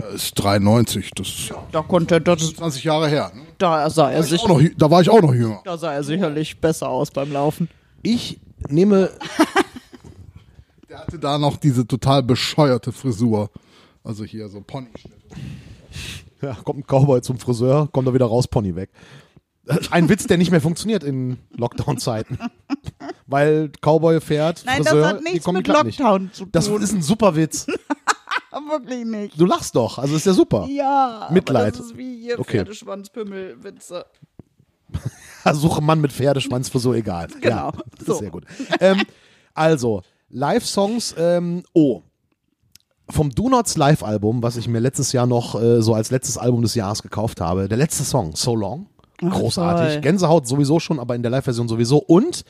[0.00, 3.30] Ja, ist 93, das ist Da konnte das, 20 Jahre her.
[3.34, 3.42] Ne?
[3.58, 5.34] da sah er Da, war ich sich, auch noch, jü- da war ich auch noch
[5.34, 5.60] jünger.
[5.64, 7.68] da sah er sicherlich besser aus beim Laufen.
[8.02, 9.10] Ich nehme,
[10.88, 13.50] Der hatte da noch diese total bescheuerte Frisur.
[14.02, 15.14] Also hier so Ponyschnitt.
[16.42, 18.90] ja, kommt ein Cowboy zum Friseur, kommt er wieder raus, Pony weg.
[19.90, 22.38] Ein Witz, der nicht mehr funktioniert in Lockdown-Zeiten.
[23.26, 25.98] Weil Cowboy fährt, Nein, Friseur, das hat die nichts kommen mit nicht.
[25.98, 26.48] Lockdown zu tun.
[26.52, 27.66] Das ist ein super Witz.
[28.68, 29.40] wirklich nicht.
[29.40, 30.66] Du lachst doch, also ist ja super.
[30.70, 31.74] Ja, Mitleid.
[31.78, 32.58] Das ist wie hier Okay.
[32.58, 34.04] Pferdeschwanzpümmel-Witze.
[35.52, 37.28] Suche Mann mit Pferdeschwanzfrisur, egal.
[37.40, 38.12] Genau, Ja, das so.
[38.14, 38.44] ist sehr gut.
[38.80, 39.02] Ähm,
[39.54, 42.02] also, Live-Songs, ähm, oh.
[43.10, 46.62] Vom Do Nots Live-Album, was ich mir letztes Jahr noch äh, so als letztes Album
[46.62, 48.86] des Jahres gekauft habe, der letzte Song, So Long.
[49.20, 49.94] Großartig.
[49.94, 50.00] toll.
[50.00, 51.98] Gänsehaut sowieso schon, aber in der Live-Version sowieso.
[51.98, 52.44] Und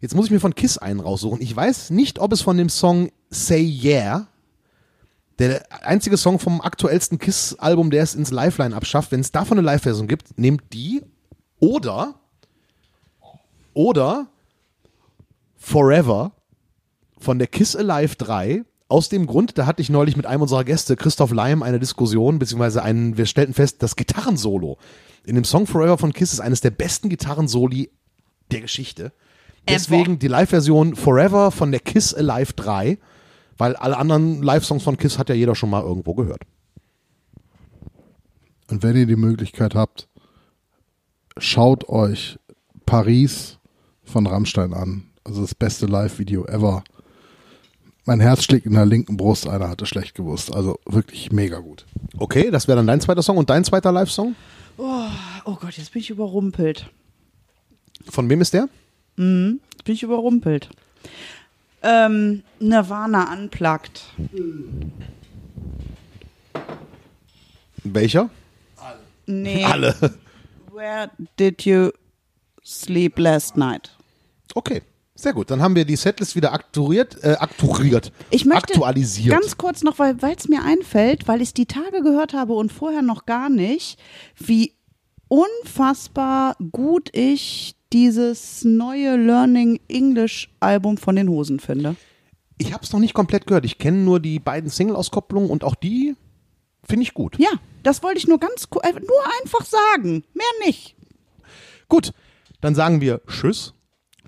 [0.00, 1.40] jetzt muss ich mir von Kiss einen raussuchen.
[1.42, 4.26] Ich weiß nicht, ob es von dem Song Say Yeah,
[5.38, 9.66] der einzige Song vom aktuellsten Kiss-Album, der es ins Lifeline abschafft, wenn es davon eine
[9.66, 11.02] Live-Version gibt, nehmt die
[11.60, 12.14] oder
[13.72, 14.28] oder
[15.56, 16.32] Forever
[17.18, 18.64] von der Kiss Alive 3.
[18.86, 22.38] Aus dem Grund, da hatte ich neulich mit einem unserer Gäste, Christoph Leim, eine Diskussion,
[22.38, 24.78] beziehungsweise einen, wir stellten fest, das Gitarrensolo
[25.24, 27.90] in dem Song Forever von Kiss ist eines der besten Gitarrensoli
[28.50, 29.12] der Geschichte.
[29.68, 32.98] Deswegen die Live-Version Forever von der Kiss Alive 3,
[33.58, 36.42] weil alle anderen Live-Songs von Kiss hat ja jeder schon mal irgendwo gehört.
[38.70, 40.08] Und wenn ihr die Möglichkeit habt,
[41.36, 42.38] schaut euch
[42.86, 43.58] Paris
[44.02, 45.04] von Rammstein an.
[45.24, 46.84] Also das beste Live-Video ever.
[48.06, 50.54] Mein Herz schlägt in der linken Brust, einer hatte schlecht gewusst.
[50.54, 51.86] Also wirklich mega gut.
[52.18, 54.34] Okay, das wäre dann dein zweiter Song und dein zweiter Live-Song?
[54.76, 55.08] Oh
[55.44, 56.90] Gott, jetzt bin ich überrumpelt.
[58.08, 58.68] Von wem ist der?
[59.16, 60.68] Jetzt bin ich überrumpelt.
[61.84, 64.02] Ähm, Nirvana unplugged.
[67.84, 68.30] Welcher?
[69.26, 69.64] Nee.
[69.70, 69.94] Alle.
[70.72, 71.90] Where did you
[72.64, 73.90] sleep last night?
[74.54, 74.82] Okay.
[75.16, 79.30] Sehr gut, dann haben wir die Setlist wieder aktuiert, äh, aktuiert, Ich möchte aktualisiert.
[79.30, 82.72] ganz kurz noch, weil es mir einfällt, weil ich es die Tage gehört habe und
[82.72, 83.96] vorher noch gar nicht,
[84.36, 84.72] wie
[85.38, 91.96] unfassbar gut ich dieses neue Learning English Album von den Hosen finde.
[92.58, 93.64] ich habe es noch nicht komplett gehört.
[93.64, 96.14] Ich kenne nur die beiden Single-Auskopplungen und auch die
[96.84, 97.38] finde ich gut.
[97.38, 97.50] Ja,
[97.82, 100.94] das wollte ich nur ganz äh, nur einfach sagen, mehr nicht.
[101.88, 102.12] Gut,
[102.60, 103.74] dann sagen wir Tschüss.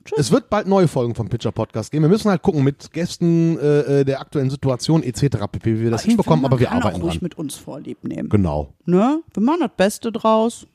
[0.04, 0.18] Tschüss.
[0.18, 2.04] Es wird bald neue Folgen vom Pitcher Podcast geben.
[2.04, 5.38] Wir müssen halt gucken mit Gästen äh, äh, der aktuellen Situation etc.
[5.50, 7.22] pp, wie wir das Ich hinbekommen, finde, aber wir kann arbeiten auch ruhig dran.
[7.24, 8.28] mit uns Vorlieb nehmen.
[8.28, 9.22] Genau, Ne?
[9.34, 10.66] Wir machen das Beste draus.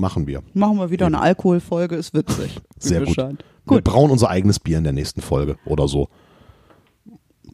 [0.00, 0.42] Machen wir.
[0.54, 2.56] Machen wir wieder eine Alkoholfolge, ist witzig.
[2.78, 3.08] Sehr gut.
[3.08, 3.44] Bescheid.
[3.66, 3.84] Wir Gut.
[3.84, 6.08] brauen unser eigenes Bier in der nächsten Folge oder so.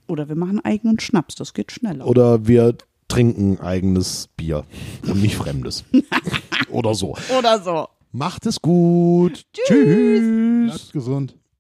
[0.09, 2.07] Oder wir machen eigenen Schnaps, das geht schneller.
[2.07, 2.77] Oder wir
[3.09, 4.65] trinken eigenes Bier
[5.07, 5.85] und nicht fremdes.
[6.71, 7.17] oder so.
[7.37, 7.89] Oder so.
[8.13, 9.45] Macht es gut.
[9.53, 10.71] Tschüss.
[10.71, 11.37] Bleibt gesund.